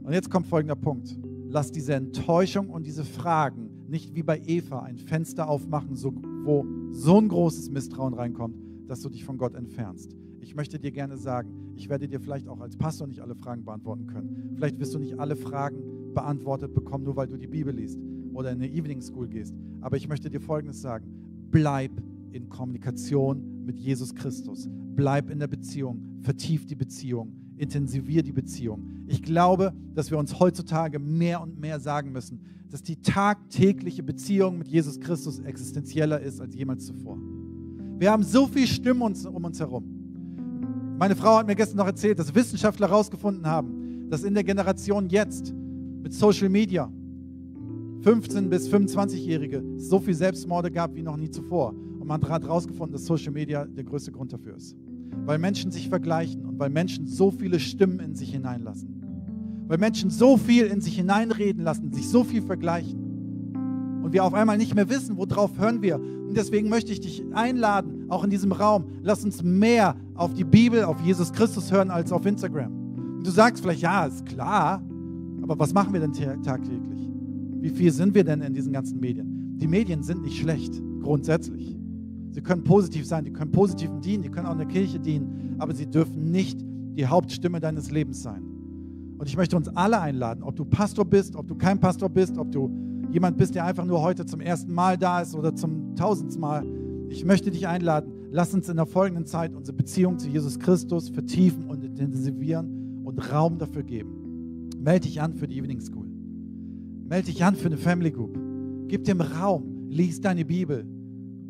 Und 0.04 0.14
jetzt 0.14 0.32
kommt 0.32 0.48
folgender 0.48 0.78
Punkt. 0.78 1.20
Lass 1.50 1.70
diese 1.70 1.96
Enttäuschung 1.96 2.70
und 2.70 2.88
diese 2.88 3.04
Fragen 3.04 3.70
nicht 3.90 4.16
wie 4.16 4.24
bei 4.24 4.42
Eva 4.46 4.84
ein 4.84 4.98
Fenster 4.98 5.50
aufmachen, 5.50 5.98
so, 5.98 6.14
wo 6.46 6.66
so 6.92 7.20
ein 7.20 7.28
großes 7.28 7.70
Misstrauen 7.72 8.14
reinkommt, 8.14 8.56
dass 8.88 9.02
du 9.02 9.10
dich 9.10 9.26
von 9.26 9.38
Gott 9.38 9.54
entfernst. 9.56 10.16
Ich 10.40 10.56
möchte 10.56 10.80
dir 10.80 10.94
gerne 10.94 11.18
sagen, 11.18 11.74
ich 11.76 11.90
werde 11.90 12.08
dir 12.08 12.22
vielleicht 12.22 12.48
auch 12.48 12.62
als 12.62 12.78
Pastor 12.78 13.06
nicht 13.06 13.20
alle 13.20 13.36
Fragen 13.36 13.66
beantworten 13.66 14.08
können. 14.08 14.54
Vielleicht 14.56 14.80
wirst 14.80 14.94
du 14.94 15.00
nicht 15.00 15.20
alle 15.20 15.36
Fragen 15.36 16.14
beantwortet 16.14 16.74
bekommen, 16.74 17.04
nur 17.04 17.18
weil 17.18 17.28
du 17.28 17.36
die 17.36 17.48
Bibel 17.48 17.76
liest 17.76 18.00
oder 18.34 18.52
in 18.52 18.62
eine 18.62 18.72
Evening 18.72 19.02
School 19.02 19.28
gehst. 19.28 19.56
Aber 19.82 19.98
ich 19.98 20.08
möchte 20.08 20.30
dir 20.30 20.40
Folgendes 20.40 20.82
sagen. 20.82 21.06
Bleib 21.52 21.92
in 22.32 22.50
Kommunikation 22.50 23.66
mit 23.66 23.80
Jesus 23.80 24.16
Christus. 24.16 24.70
Bleib 24.96 25.30
in 25.30 25.40
der 25.40 25.48
Beziehung. 25.48 26.02
Vertief 26.22 26.66
die 26.66 26.76
Beziehung. 26.76 27.34
Intensivier 27.58 28.24
die 28.24 28.32
Beziehung. 28.32 28.88
Ich 29.08 29.22
glaube, 29.22 29.74
dass 29.94 30.10
wir 30.10 30.18
uns 30.18 30.40
heutzutage 30.40 31.00
mehr 31.00 31.42
und 31.42 31.60
mehr 31.60 31.80
sagen 31.80 32.12
müssen, 32.12 32.40
dass 32.70 32.82
die 32.82 32.96
tagtägliche 33.02 34.02
Beziehung 34.02 34.58
mit 34.58 34.68
Jesus 34.68 35.00
Christus 35.00 35.40
existenzieller 35.40 36.20
ist 36.22 36.40
als 36.40 36.56
jemals 36.56 36.86
zuvor. 36.86 37.18
Wir 38.00 38.12
haben 38.12 38.24
so 38.24 38.48
viel 38.48 38.66
Stimmen 38.66 39.02
um 39.02 39.46
uns 39.46 39.60
herum. 39.60 39.84
Meine 40.98 41.16
Frau 41.16 41.38
hat 41.38 41.48
mir 41.48 41.56
gestern 41.56 41.78
noch 41.78 41.88
erzählt, 41.88 42.18
dass 42.20 42.34
Wissenschaftler 42.34 42.88
herausgefunden 42.88 43.46
haben, 43.46 44.08
dass 44.10 44.24
in 44.24 44.34
der 44.34 44.44
Generation 44.44 45.10
jetzt 45.10 45.54
mit 46.02 46.14
Social 46.14 46.50
Media 46.50 46.92
15- 48.04 48.50
bis 48.50 48.68
25-Jährige 48.68 49.64
so 49.78 50.00
viel 50.00 50.16
Selbstmorde 50.16 50.72
gab 50.72 50.96
wie 50.96 51.04
noch 51.04 51.18
nie 51.18 51.30
zuvor. 51.30 51.76
Und 52.00 52.08
man 52.08 52.22
hat 52.30 52.44
herausgefunden, 52.44 52.94
dass 52.94 53.06
Social 53.06 53.32
Media 53.32 53.66
der 53.66 53.84
größte 53.84 54.12
Grund 54.12 54.34
dafür 54.34 54.56
ist. 54.56 54.76
Weil 55.26 55.38
Menschen 55.38 55.72
sich 55.72 55.88
vergleichen 55.88 56.46
und 56.46 56.58
weil 56.58 56.72
Menschen 56.72 57.06
so 57.06 57.30
viele 57.30 57.60
Stimmen 57.60 58.00
in 58.00 58.16
sich 58.16 58.32
hineinlassen. 58.32 59.66
Weil 59.68 59.78
Menschen 59.78 60.10
so 60.10 60.38
viel 60.38 60.66
in 60.66 60.82
sich 60.82 60.96
hineinreden 60.96 61.64
lassen, 61.64 61.94
sich 61.94 62.10
so 62.10 62.24
viel 62.24 62.42
vergleichen. 62.42 63.00
Und 64.04 64.14
wir 64.14 64.24
auf 64.24 64.34
einmal 64.34 64.58
nicht 64.58 64.74
mehr 64.74 64.90
wissen, 64.90 65.16
worauf 65.18 65.60
hören 65.60 65.84
wir. 65.84 65.98
Und 65.98 66.36
deswegen 66.36 66.70
möchte 66.70 66.92
ich 66.92 67.02
dich 67.02 67.24
einladen, 67.34 68.06
auch 68.10 68.24
in 68.24 68.32
diesem 68.32 68.52
Raum, 68.52 68.86
lass 69.04 69.24
uns 69.24 69.44
mehr 69.44 69.96
auf 70.16 70.34
die 70.34 70.44
Bibel, 70.44 70.86
auf 70.86 71.00
Jesus 71.02 71.32
Christus 71.32 71.72
hören 71.72 71.92
als 71.92 72.12
auf 72.12 72.26
Instagram. 72.26 72.74
Und 73.18 73.28
du 73.28 73.32
sagst 73.32 73.62
vielleicht, 73.62 73.82
ja, 73.82 74.06
ist 74.06 74.26
klar, 74.26 74.84
aber 75.44 75.60
was 75.60 75.72
machen 75.74 75.94
wir 75.94 76.00
denn 76.00 76.14
tagtäglich? 76.14 77.11
Wie 77.62 77.70
viel 77.70 77.92
sind 77.92 78.16
wir 78.16 78.24
denn 78.24 78.42
in 78.42 78.54
diesen 78.54 78.74
ganzen 78.74 79.00
Medien? 79.00 79.58
Die 79.58 79.68
Medien 79.68 80.02
sind 80.02 80.24
nicht 80.24 80.40
schlecht, 80.40 80.82
grundsätzlich. 81.02 81.78
Sie 82.32 82.42
können 82.42 82.64
positiv 82.64 83.06
sein, 83.06 83.24
die 83.24 83.32
können 83.32 83.52
positiven 83.52 84.02
dienen, 84.02 84.24
die 84.24 84.30
können 84.30 84.48
auch 84.48 84.54
in 84.54 84.58
der 84.58 84.68
Kirche 84.68 85.00
dienen, 85.00 85.56
aber 85.60 85.76
sie 85.76 85.86
dürfen 85.86 86.32
nicht 86.32 86.60
die 86.62 87.06
Hauptstimme 87.06 87.60
deines 87.60 87.92
Lebens 87.92 88.24
sein. 88.24 88.44
Und 89.20 89.28
ich 89.28 89.38
möchte 89.38 89.56
uns 89.56 89.68
alle 89.76 90.02
einladen, 90.02 90.42
ob 90.42 90.56
du 90.56 90.66
Pastor 90.66 91.06
bist, 91.06 91.36
ob 91.36 91.48
du 91.48 91.54
kein 91.54 91.80
Pastor 91.80 92.10
bist, 92.10 92.38
ob 92.40 92.52
du 92.52 92.72
jemand 93.12 93.38
bist, 93.38 93.54
der 93.54 93.66
einfach 93.66 93.86
nur 93.86 94.02
heute 94.02 94.26
zum 94.26 94.42
ersten 94.42 94.74
Mal 94.74 94.98
da 94.98 95.22
ist 95.22 95.36
oder 95.36 95.54
zum 95.54 95.96
tausendsten 95.96 96.42
Mal. 96.42 96.66
Ich 97.10 97.24
möchte 97.26 97.52
dich 97.52 97.68
einladen, 97.68 98.12
lass 98.32 98.54
uns 98.56 98.70
in 98.70 98.78
der 98.78 98.88
folgenden 98.88 99.28
Zeit 99.28 99.54
unsere 99.54 99.78
Beziehung 99.78 100.18
zu 100.18 100.30
Jesus 100.30 100.58
Christus 100.58 101.10
vertiefen 101.10 101.66
und 101.66 101.84
intensivieren 101.84 103.04
und 103.04 103.32
Raum 103.32 103.60
dafür 103.60 103.84
geben. 103.84 104.70
Melde 104.80 105.02
dich 105.02 105.22
an 105.22 105.36
für 105.36 105.48
die 105.48 105.60
Evening 105.60 105.82
School. 105.82 106.01
Melde 107.12 107.26
dich 107.26 107.44
an 107.44 107.58
für 107.58 107.66
eine 107.66 107.76
Family 107.76 108.10
Group. 108.10 108.40
Gib 108.88 109.04
dem 109.04 109.20
Raum, 109.20 109.90
lies 109.90 110.22
deine 110.22 110.46
Bibel, 110.46 110.86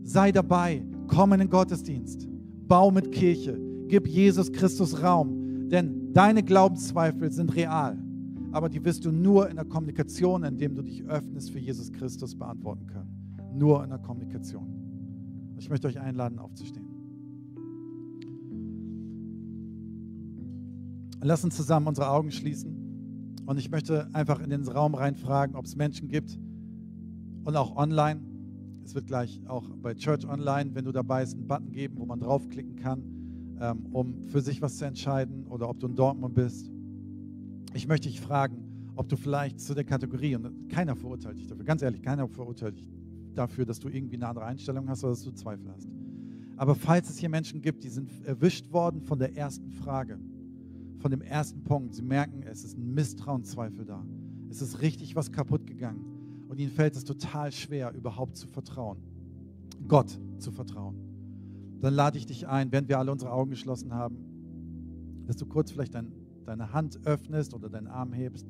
Sei 0.02 0.32
dabei, 0.32 0.84
komm 1.06 1.34
in 1.34 1.39
den 1.41 1.52
Gottesdienst, 1.52 2.28
bau 2.67 2.89
mit 2.89 3.12
Kirche, 3.12 3.62
gib 3.88 4.08
Jesus 4.08 4.52
Christus 4.52 5.04
Raum, 5.04 5.69
denn 5.69 6.13
deine 6.13 6.41
Glaubenszweifel 6.41 7.32
sind 7.32 7.56
real, 7.56 7.95
aber 8.52 8.69
die 8.69 8.84
wirst 8.84 9.06
du 9.06 9.12
nur 9.12 9.52
in 9.52 9.58
der 9.58 9.65
Kommunikation, 9.65 10.43
indem 10.45 10.74
du 10.74 10.82
dich 10.82 11.04
öffnest 11.04 11.52
für 11.52 11.60
Jesus 11.60 11.91
Christus, 11.91 12.36
beantworten 12.36 12.88
können. 12.88 13.36
Nur 13.54 13.84
in 13.84 13.91
der 13.91 14.00
Kommunikation. 14.00 14.65
Ich 15.60 15.69
möchte 15.69 15.88
euch 15.88 16.00
einladen, 16.00 16.39
aufzustehen. 16.39 16.88
Lass 21.21 21.43
uns 21.43 21.56
zusammen 21.56 21.86
unsere 21.86 22.10
Augen 22.10 22.32
schließen. 22.32 22.81
Und 23.45 23.58
ich 23.58 23.69
möchte 23.69 24.08
einfach 24.13 24.39
in 24.39 24.49
den 24.49 24.67
Raum 24.67 24.95
reinfragen, 24.95 25.56
ob 25.56 25.65
es 25.65 25.75
Menschen 25.75 26.08
gibt 26.08 26.38
und 27.43 27.56
auch 27.56 27.75
online, 27.75 28.21
es 28.84 28.95
wird 28.95 29.08
gleich 29.08 29.41
auch 29.47 29.67
bei 29.82 29.93
Church 29.93 30.27
Online, 30.27 30.73
wenn 30.73 30.86
du 30.86 30.91
dabei 30.91 31.21
bist, 31.21 31.36
einen 31.36 31.47
Button 31.47 31.71
geben, 31.71 31.95
wo 31.97 32.06
man 32.06 32.19
draufklicken 32.19 32.75
kann, 32.75 33.04
ähm, 33.60 33.86
um 33.91 34.21
für 34.30 34.41
sich 34.41 34.62
was 34.62 34.77
zu 34.77 34.86
entscheiden 34.86 35.47
oder 35.47 35.69
ob 35.69 35.80
du 35.80 35.88
in 35.88 35.95
Dortmund 35.95 36.34
bist. 36.34 36.71
Ich 37.73 37.88
möchte 37.88 38.10
dich 38.10 38.21
fragen, 38.21 38.71
ob 38.95 39.08
du 39.10 39.15
vielleicht 39.15 39.60
zu 39.60 39.73
der 39.73 39.84
Kategorie, 39.84 40.36
und 40.36 40.69
keiner 40.69 40.95
verurteilt 40.95 41.38
dich 41.38 41.47
dafür, 41.47 41.63
ganz 41.65 41.82
ehrlich, 41.82 42.01
keiner 42.01 42.27
verurteilt 42.27 42.77
dich 42.77 42.88
dafür, 43.34 43.65
dass 43.65 43.80
du 43.80 43.89
irgendwie 43.89 44.15
eine 44.15 44.27
andere 44.27 44.45
Einstellung 44.45 44.89
hast 44.89 45.04
oder 45.04 45.13
dass 45.13 45.23
du 45.23 45.32
Zweifel 45.32 45.69
hast. 45.73 45.88
Aber 46.58 46.75
falls 46.75 47.10
es 47.10 47.17
hier 47.17 47.30
Menschen 47.30 47.62
gibt, 47.62 47.84
die 47.84 47.89
sind 47.89 48.12
erwischt 48.25 48.71
worden 48.71 49.01
von 49.01 49.17
der 49.17 49.36
ersten 49.36 49.71
Frage, 49.71 50.19
von 51.02 51.12
dem 51.12 51.22
ersten 51.22 51.64
Punkt, 51.64 51.96
sie 51.96 52.04
merken, 52.04 52.44
es 52.44 52.64
ist 52.64 52.78
ein 52.78 52.94
Misstrauenszweifel 52.94 53.86
da. 53.86 54.06
Es 54.50 54.62
ist 54.62 54.82
richtig 54.82 55.16
was 55.16 55.32
kaputt 55.32 55.66
gegangen 55.66 56.06
und 56.48 56.60
ihnen 56.60 56.72
fällt 56.72 56.96
es 56.96 57.04
total 57.04 57.52
schwer, 57.52 57.94
überhaupt 57.94 58.38
zu 58.38 58.48
vertrauen. 58.48 58.98
Gott 59.88 60.20
zu 60.38 60.52
vertrauen. 60.52 60.96
Dann 61.80 61.94
lade 61.94 62.18
ich 62.18 62.26
dich 62.26 62.48
ein, 62.48 62.72
während 62.72 62.90
wir 62.90 63.00
alle 63.00 63.12
unsere 63.12 63.32
Augen 63.32 63.50
geschlossen 63.50 63.94
haben, 63.94 64.18
dass 65.26 65.38
du 65.38 65.46
kurz 65.46 65.72
vielleicht 65.72 65.96
dein, 65.96 66.12
deine 66.46 66.74
Hand 66.74 67.00
öffnest 67.06 67.54
oder 67.54 67.70
deinen 67.70 67.88
Arm 67.88 68.14
hebst, 68.14 68.46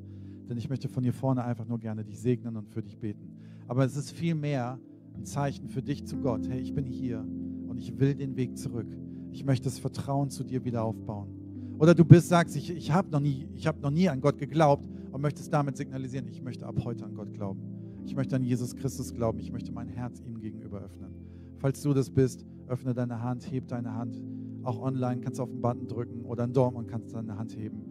denn 0.48 0.56
ich 0.58 0.68
möchte 0.68 0.88
von 0.88 1.02
hier 1.02 1.12
vorne 1.12 1.44
einfach 1.44 1.66
nur 1.66 1.78
gerne 1.78 2.04
dich 2.04 2.18
segnen 2.20 2.56
und 2.56 2.68
für 2.68 2.82
dich 2.82 2.98
beten. 2.98 3.36
Aber 3.68 3.84
es 3.84 3.96
ist 3.96 4.10
vielmehr 4.10 4.78
ein 5.14 5.24
Zeichen 5.24 5.68
für 5.68 5.82
dich 5.82 6.04
zu 6.04 6.16
Gott. 6.16 6.48
Hey, 6.48 6.60
ich 6.60 6.74
bin 6.74 6.84
hier 6.84 7.20
und 7.68 7.78
ich 7.78 7.98
will 7.98 8.14
den 8.14 8.36
Weg 8.36 8.58
zurück. 8.58 8.88
Ich 9.30 9.44
möchte 9.44 9.64
das 9.64 9.78
Vertrauen 9.78 10.28
zu 10.28 10.44
dir 10.44 10.64
wieder 10.64 10.84
aufbauen. 10.84 11.41
Oder 11.82 11.96
du 11.96 12.04
bist, 12.04 12.28
sagst, 12.28 12.54
ich, 12.54 12.70
ich 12.70 12.92
habe 12.92 13.10
noch, 13.10 13.18
nie, 13.18 13.48
hab 13.64 13.82
noch 13.82 13.90
nie 13.90 14.08
an 14.08 14.20
Gott 14.20 14.38
geglaubt 14.38 14.88
und 15.10 15.20
möchtest 15.20 15.52
damit 15.52 15.76
signalisieren, 15.76 16.28
ich 16.28 16.40
möchte 16.40 16.64
ab 16.64 16.76
heute 16.84 17.04
an 17.04 17.16
Gott 17.16 17.34
glauben. 17.34 17.60
Ich 18.04 18.14
möchte 18.14 18.36
an 18.36 18.44
Jesus 18.44 18.76
Christus 18.76 19.12
glauben. 19.12 19.40
Ich 19.40 19.50
möchte 19.50 19.72
mein 19.72 19.88
Herz 19.88 20.20
ihm 20.20 20.38
gegenüber 20.38 20.80
öffnen. 20.80 21.12
Falls 21.58 21.82
du 21.82 21.92
das 21.92 22.08
bist, 22.08 22.46
öffne 22.68 22.94
deine 22.94 23.20
Hand, 23.20 23.50
heb 23.50 23.66
deine 23.66 23.94
Hand. 23.94 24.22
Auch 24.62 24.80
online 24.80 25.22
kannst 25.22 25.40
du 25.40 25.42
auf 25.42 25.50
den 25.50 25.60
Button 25.60 25.88
drücken 25.88 26.24
oder 26.24 26.44
in 26.44 26.52
Dortmund 26.52 26.86
kannst 26.86 27.10
du 27.10 27.16
deine 27.16 27.36
Hand 27.36 27.56
heben. 27.56 27.82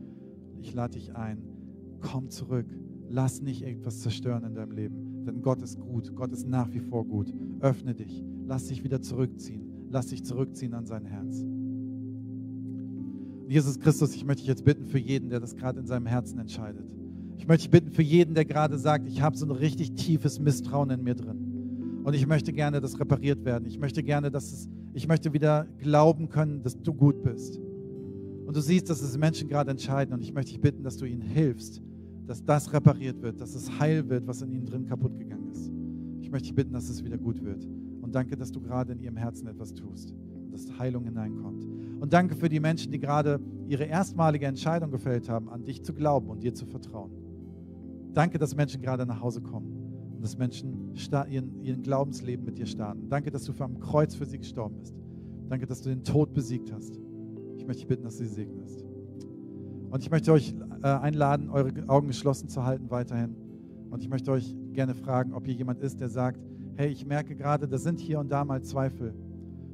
Ich 0.61 0.73
lade 0.73 0.93
dich 0.93 1.13
ein. 1.13 1.43
Komm 1.99 2.29
zurück. 2.29 2.67
Lass 3.09 3.41
nicht 3.41 3.61
irgendwas 3.61 3.99
zerstören 3.99 4.45
in 4.45 4.55
deinem 4.55 4.71
Leben. 4.71 5.25
Denn 5.25 5.41
Gott 5.41 5.61
ist 5.61 5.77
gut. 5.77 6.15
Gott 6.15 6.31
ist 6.31 6.47
nach 6.47 6.71
wie 6.71 6.79
vor 6.79 7.03
gut. 7.03 7.33
Öffne 7.59 7.93
dich. 7.93 8.23
Lass 8.45 8.67
dich 8.67 8.85
wieder 8.85 9.01
zurückziehen. 9.01 9.89
Lass 9.89 10.07
dich 10.07 10.23
zurückziehen 10.23 10.73
an 10.75 10.85
sein 10.85 11.03
Herz. 11.03 11.43
Jesus 13.51 13.77
Christus, 13.81 14.15
ich 14.15 14.23
möchte 14.23 14.43
dich 14.43 14.47
jetzt 14.47 14.63
bitten 14.63 14.85
für 14.85 14.97
jeden, 14.97 15.29
der 15.29 15.41
das 15.41 15.57
gerade 15.57 15.77
in 15.77 15.85
seinem 15.85 16.05
Herzen 16.05 16.39
entscheidet. 16.39 16.85
Ich 17.37 17.49
möchte 17.49 17.67
bitten 17.67 17.91
für 17.91 18.01
jeden, 18.01 18.33
der 18.33 18.45
gerade 18.45 18.77
sagt, 18.77 19.09
ich 19.09 19.21
habe 19.21 19.35
so 19.35 19.45
ein 19.45 19.51
richtig 19.51 19.91
tiefes 19.95 20.39
Misstrauen 20.39 20.89
in 20.89 21.03
mir 21.03 21.15
drin. 21.15 22.01
Und 22.05 22.13
ich 22.13 22.25
möchte 22.25 22.53
gerne, 22.53 22.79
dass 22.79 22.97
repariert 22.97 23.43
werden. 23.43 23.65
Ich 23.65 23.77
möchte 23.77 24.03
gerne, 24.03 24.31
dass 24.31 24.53
es, 24.53 24.69
ich 24.93 25.05
möchte 25.05 25.33
wieder 25.33 25.67
glauben 25.79 26.29
können, 26.29 26.63
dass 26.63 26.81
du 26.81 26.93
gut 26.93 27.23
bist. 27.23 27.59
Und 28.45 28.55
du 28.55 28.61
siehst, 28.61 28.89
dass 28.89 29.01
es 29.01 29.17
Menschen 29.17 29.49
gerade 29.49 29.69
entscheiden. 29.69 30.13
Und 30.13 30.21
ich 30.21 30.33
möchte 30.33 30.51
dich 30.53 30.61
bitten, 30.61 30.83
dass 30.83 30.95
du 30.95 31.03
ihnen 31.03 31.21
hilfst, 31.21 31.81
dass 32.27 32.45
das 32.45 32.71
repariert 32.71 33.21
wird, 33.21 33.41
dass 33.41 33.53
es 33.53 33.79
heil 33.79 34.07
wird, 34.07 34.27
was 34.27 34.41
in 34.41 34.53
ihnen 34.53 34.65
drin 34.65 34.85
kaputt 34.85 35.19
gegangen 35.19 35.49
ist. 35.49 35.69
Ich 36.21 36.31
möchte 36.31 36.47
dich 36.47 36.55
bitten, 36.55 36.71
dass 36.71 36.87
es 36.87 37.03
wieder 37.03 37.17
gut 37.17 37.43
wird. 37.43 37.67
Und 37.99 38.15
danke, 38.15 38.37
dass 38.37 38.49
du 38.53 38.61
gerade 38.61 38.93
in 38.93 39.01
ihrem 39.01 39.17
Herzen 39.17 39.47
etwas 39.47 39.73
tust 39.73 40.15
dass 40.51 40.77
Heilung 40.77 41.05
hineinkommt. 41.05 41.65
Und 41.99 42.13
danke 42.13 42.35
für 42.35 42.49
die 42.49 42.59
Menschen, 42.59 42.91
die 42.91 42.99
gerade 42.99 43.39
ihre 43.67 43.85
erstmalige 43.85 44.45
Entscheidung 44.45 44.91
gefällt 44.91 45.29
haben, 45.29 45.49
an 45.49 45.63
dich 45.63 45.83
zu 45.83 45.93
glauben 45.93 46.29
und 46.29 46.43
dir 46.43 46.53
zu 46.53 46.65
vertrauen. 46.65 47.11
Danke, 48.13 48.37
dass 48.37 48.55
Menschen 48.55 48.81
gerade 48.81 49.05
nach 49.05 49.21
Hause 49.21 49.41
kommen 49.41 50.11
und 50.15 50.21
dass 50.21 50.37
Menschen 50.37 50.93
ihren, 51.29 51.61
ihren 51.63 51.81
Glaubensleben 51.81 52.45
mit 52.45 52.57
dir 52.57 52.65
starten. 52.65 53.07
Danke, 53.09 53.31
dass 53.31 53.45
du 53.45 53.53
am 53.63 53.79
Kreuz 53.79 54.15
für 54.15 54.25
sie 54.25 54.37
gestorben 54.37 54.77
bist. 54.79 54.95
Danke, 55.49 55.65
dass 55.65 55.81
du 55.81 55.89
den 55.89 56.03
Tod 56.03 56.33
besiegt 56.33 56.71
hast. 56.71 56.99
Ich 57.57 57.65
möchte 57.65 57.81
dich 57.81 57.87
bitten, 57.87 58.03
dass 58.03 58.17
du 58.17 58.25
sie 58.25 58.33
segnest. 58.33 58.83
Und 59.89 60.01
ich 60.01 60.09
möchte 60.09 60.31
euch 60.31 60.55
äh, 60.83 60.87
einladen, 60.87 61.49
eure 61.49 61.71
Augen 61.87 62.07
geschlossen 62.07 62.47
zu 62.47 62.63
halten 62.63 62.89
weiterhin. 62.89 63.35
Und 63.89 64.01
ich 64.01 64.09
möchte 64.09 64.31
euch 64.31 64.55
gerne 64.71 64.95
fragen, 64.95 65.33
ob 65.33 65.45
hier 65.45 65.55
jemand 65.55 65.81
ist, 65.81 65.99
der 65.99 66.09
sagt, 66.09 66.39
hey, 66.75 66.89
ich 66.89 67.05
merke 67.05 67.35
gerade, 67.35 67.67
da 67.67 67.77
sind 67.77 67.99
hier 67.99 68.19
und 68.19 68.31
da 68.31 68.45
mal 68.45 68.61
Zweifel. 68.61 69.13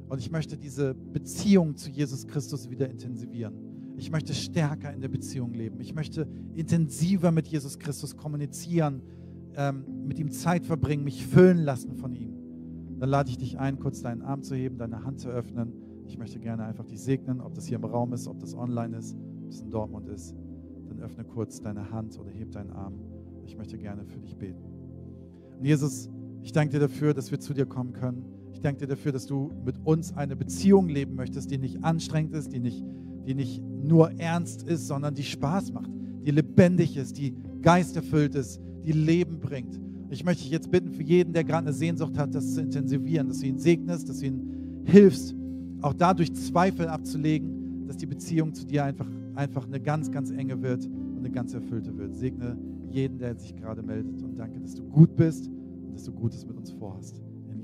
Und 0.08 0.18
ich 0.18 0.30
möchte 0.30 0.56
diese 0.56 0.94
Beziehung 0.94 1.76
zu 1.76 1.90
Jesus 1.90 2.26
Christus 2.26 2.70
wieder 2.70 2.88
intensivieren. 2.88 3.54
Ich 3.96 4.10
möchte 4.10 4.32
stärker 4.32 4.92
in 4.92 5.00
der 5.00 5.08
Beziehung 5.08 5.52
leben. 5.52 5.80
Ich 5.80 5.94
möchte 5.94 6.28
intensiver 6.54 7.32
mit 7.32 7.48
Jesus 7.48 7.78
Christus 7.78 8.16
kommunizieren, 8.16 9.02
ähm, 9.56 10.06
mit 10.06 10.18
ihm 10.18 10.30
Zeit 10.30 10.64
verbringen, 10.64 11.04
mich 11.04 11.26
füllen 11.26 11.58
lassen 11.58 11.94
von 11.96 12.14
ihm. 12.14 12.34
Dann 13.00 13.10
lade 13.10 13.30
ich 13.30 13.38
dich 13.38 13.58
ein, 13.58 13.78
kurz 13.78 14.00
deinen 14.00 14.22
Arm 14.22 14.42
zu 14.42 14.54
heben, 14.54 14.78
deine 14.78 15.04
Hand 15.04 15.20
zu 15.20 15.28
öffnen. 15.28 15.72
Ich 16.06 16.16
möchte 16.16 16.38
gerne 16.38 16.64
einfach 16.64 16.86
dich 16.86 17.00
segnen, 17.00 17.40
ob 17.40 17.54
das 17.54 17.66
hier 17.66 17.76
im 17.76 17.84
Raum 17.84 18.12
ist, 18.12 18.28
ob 18.28 18.38
das 18.38 18.54
online 18.54 18.96
ist, 18.96 19.14
ob 19.14 19.46
das 19.46 19.60
in 19.60 19.70
Dortmund 19.70 20.08
ist. 20.08 20.34
Dann 20.88 21.00
öffne 21.00 21.24
kurz 21.24 21.60
deine 21.60 21.90
Hand 21.90 22.18
oder 22.18 22.30
heb 22.30 22.52
deinen 22.52 22.70
Arm. 22.70 22.94
Ich 23.44 23.56
möchte 23.56 23.76
gerne 23.78 24.04
für 24.04 24.20
dich 24.20 24.36
beten. 24.36 24.62
Und 25.58 25.64
Jesus, 25.64 26.08
ich 26.40 26.52
danke 26.52 26.72
dir 26.72 26.80
dafür, 26.80 27.14
dass 27.14 27.30
wir 27.30 27.40
zu 27.40 27.52
dir 27.52 27.66
kommen 27.66 27.92
können. 27.92 28.37
Ich 28.58 28.62
danke 28.62 28.80
dir 28.80 28.88
dafür, 28.88 29.12
dass 29.12 29.24
du 29.24 29.52
mit 29.64 29.76
uns 29.84 30.16
eine 30.16 30.34
Beziehung 30.34 30.88
leben 30.88 31.14
möchtest, 31.14 31.52
die 31.52 31.58
nicht 31.58 31.84
anstrengend 31.84 32.34
ist, 32.34 32.52
die 32.52 32.58
nicht, 32.58 32.82
die 33.24 33.36
nicht 33.36 33.62
nur 33.62 34.10
ernst 34.18 34.64
ist, 34.64 34.88
sondern 34.88 35.14
die 35.14 35.22
Spaß 35.22 35.72
macht, 35.72 35.88
die 36.26 36.32
lebendig 36.32 36.96
ist, 36.96 37.18
die 37.18 37.36
geisterfüllt 37.62 38.34
ist, 38.34 38.60
die 38.84 38.90
Leben 38.90 39.38
bringt. 39.38 39.78
Ich 40.10 40.24
möchte 40.24 40.42
dich 40.42 40.50
jetzt 40.50 40.72
bitten 40.72 40.90
für 40.90 41.04
jeden, 41.04 41.32
der 41.32 41.44
gerade 41.44 41.68
eine 41.68 41.72
Sehnsucht 41.72 42.18
hat, 42.18 42.34
das 42.34 42.54
zu 42.54 42.60
intensivieren, 42.60 43.28
dass 43.28 43.38
du 43.38 43.46
ihn 43.46 43.60
segnest, 43.60 44.08
dass 44.08 44.18
du 44.18 44.26
ihn 44.26 44.82
hilfst, 44.86 45.36
auch 45.80 45.94
dadurch 45.94 46.34
Zweifel 46.34 46.88
abzulegen, 46.88 47.86
dass 47.86 47.96
die 47.96 48.06
Beziehung 48.06 48.54
zu 48.54 48.66
dir 48.66 48.82
einfach, 48.82 49.08
einfach 49.36 49.68
eine 49.68 49.78
ganz, 49.78 50.10
ganz 50.10 50.32
enge 50.32 50.60
wird 50.62 50.84
und 50.84 51.18
eine 51.18 51.30
ganz 51.30 51.54
erfüllte 51.54 51.96
wird. 51.96 52.16
Segne 52.16 52.58
jeden, 52.90 53.18
der 53.18 53.38
sich 53.38 53.54
gerade 53.54 53.84
meldet 53.84 54.20
und 54.20 54.36
danke, 54.36 54.58
dass 54.58 54.74
du 54.74 54.82
gut 54.82 55.14
bist 55.14 55.46
und 55.46 55.92
dass 55.94 56.02
du 56.02 56.10
Gutes 56.10 56.44
mit 56.44 56.56
uns 56.56 56.72
vorhast. 56.72 57.22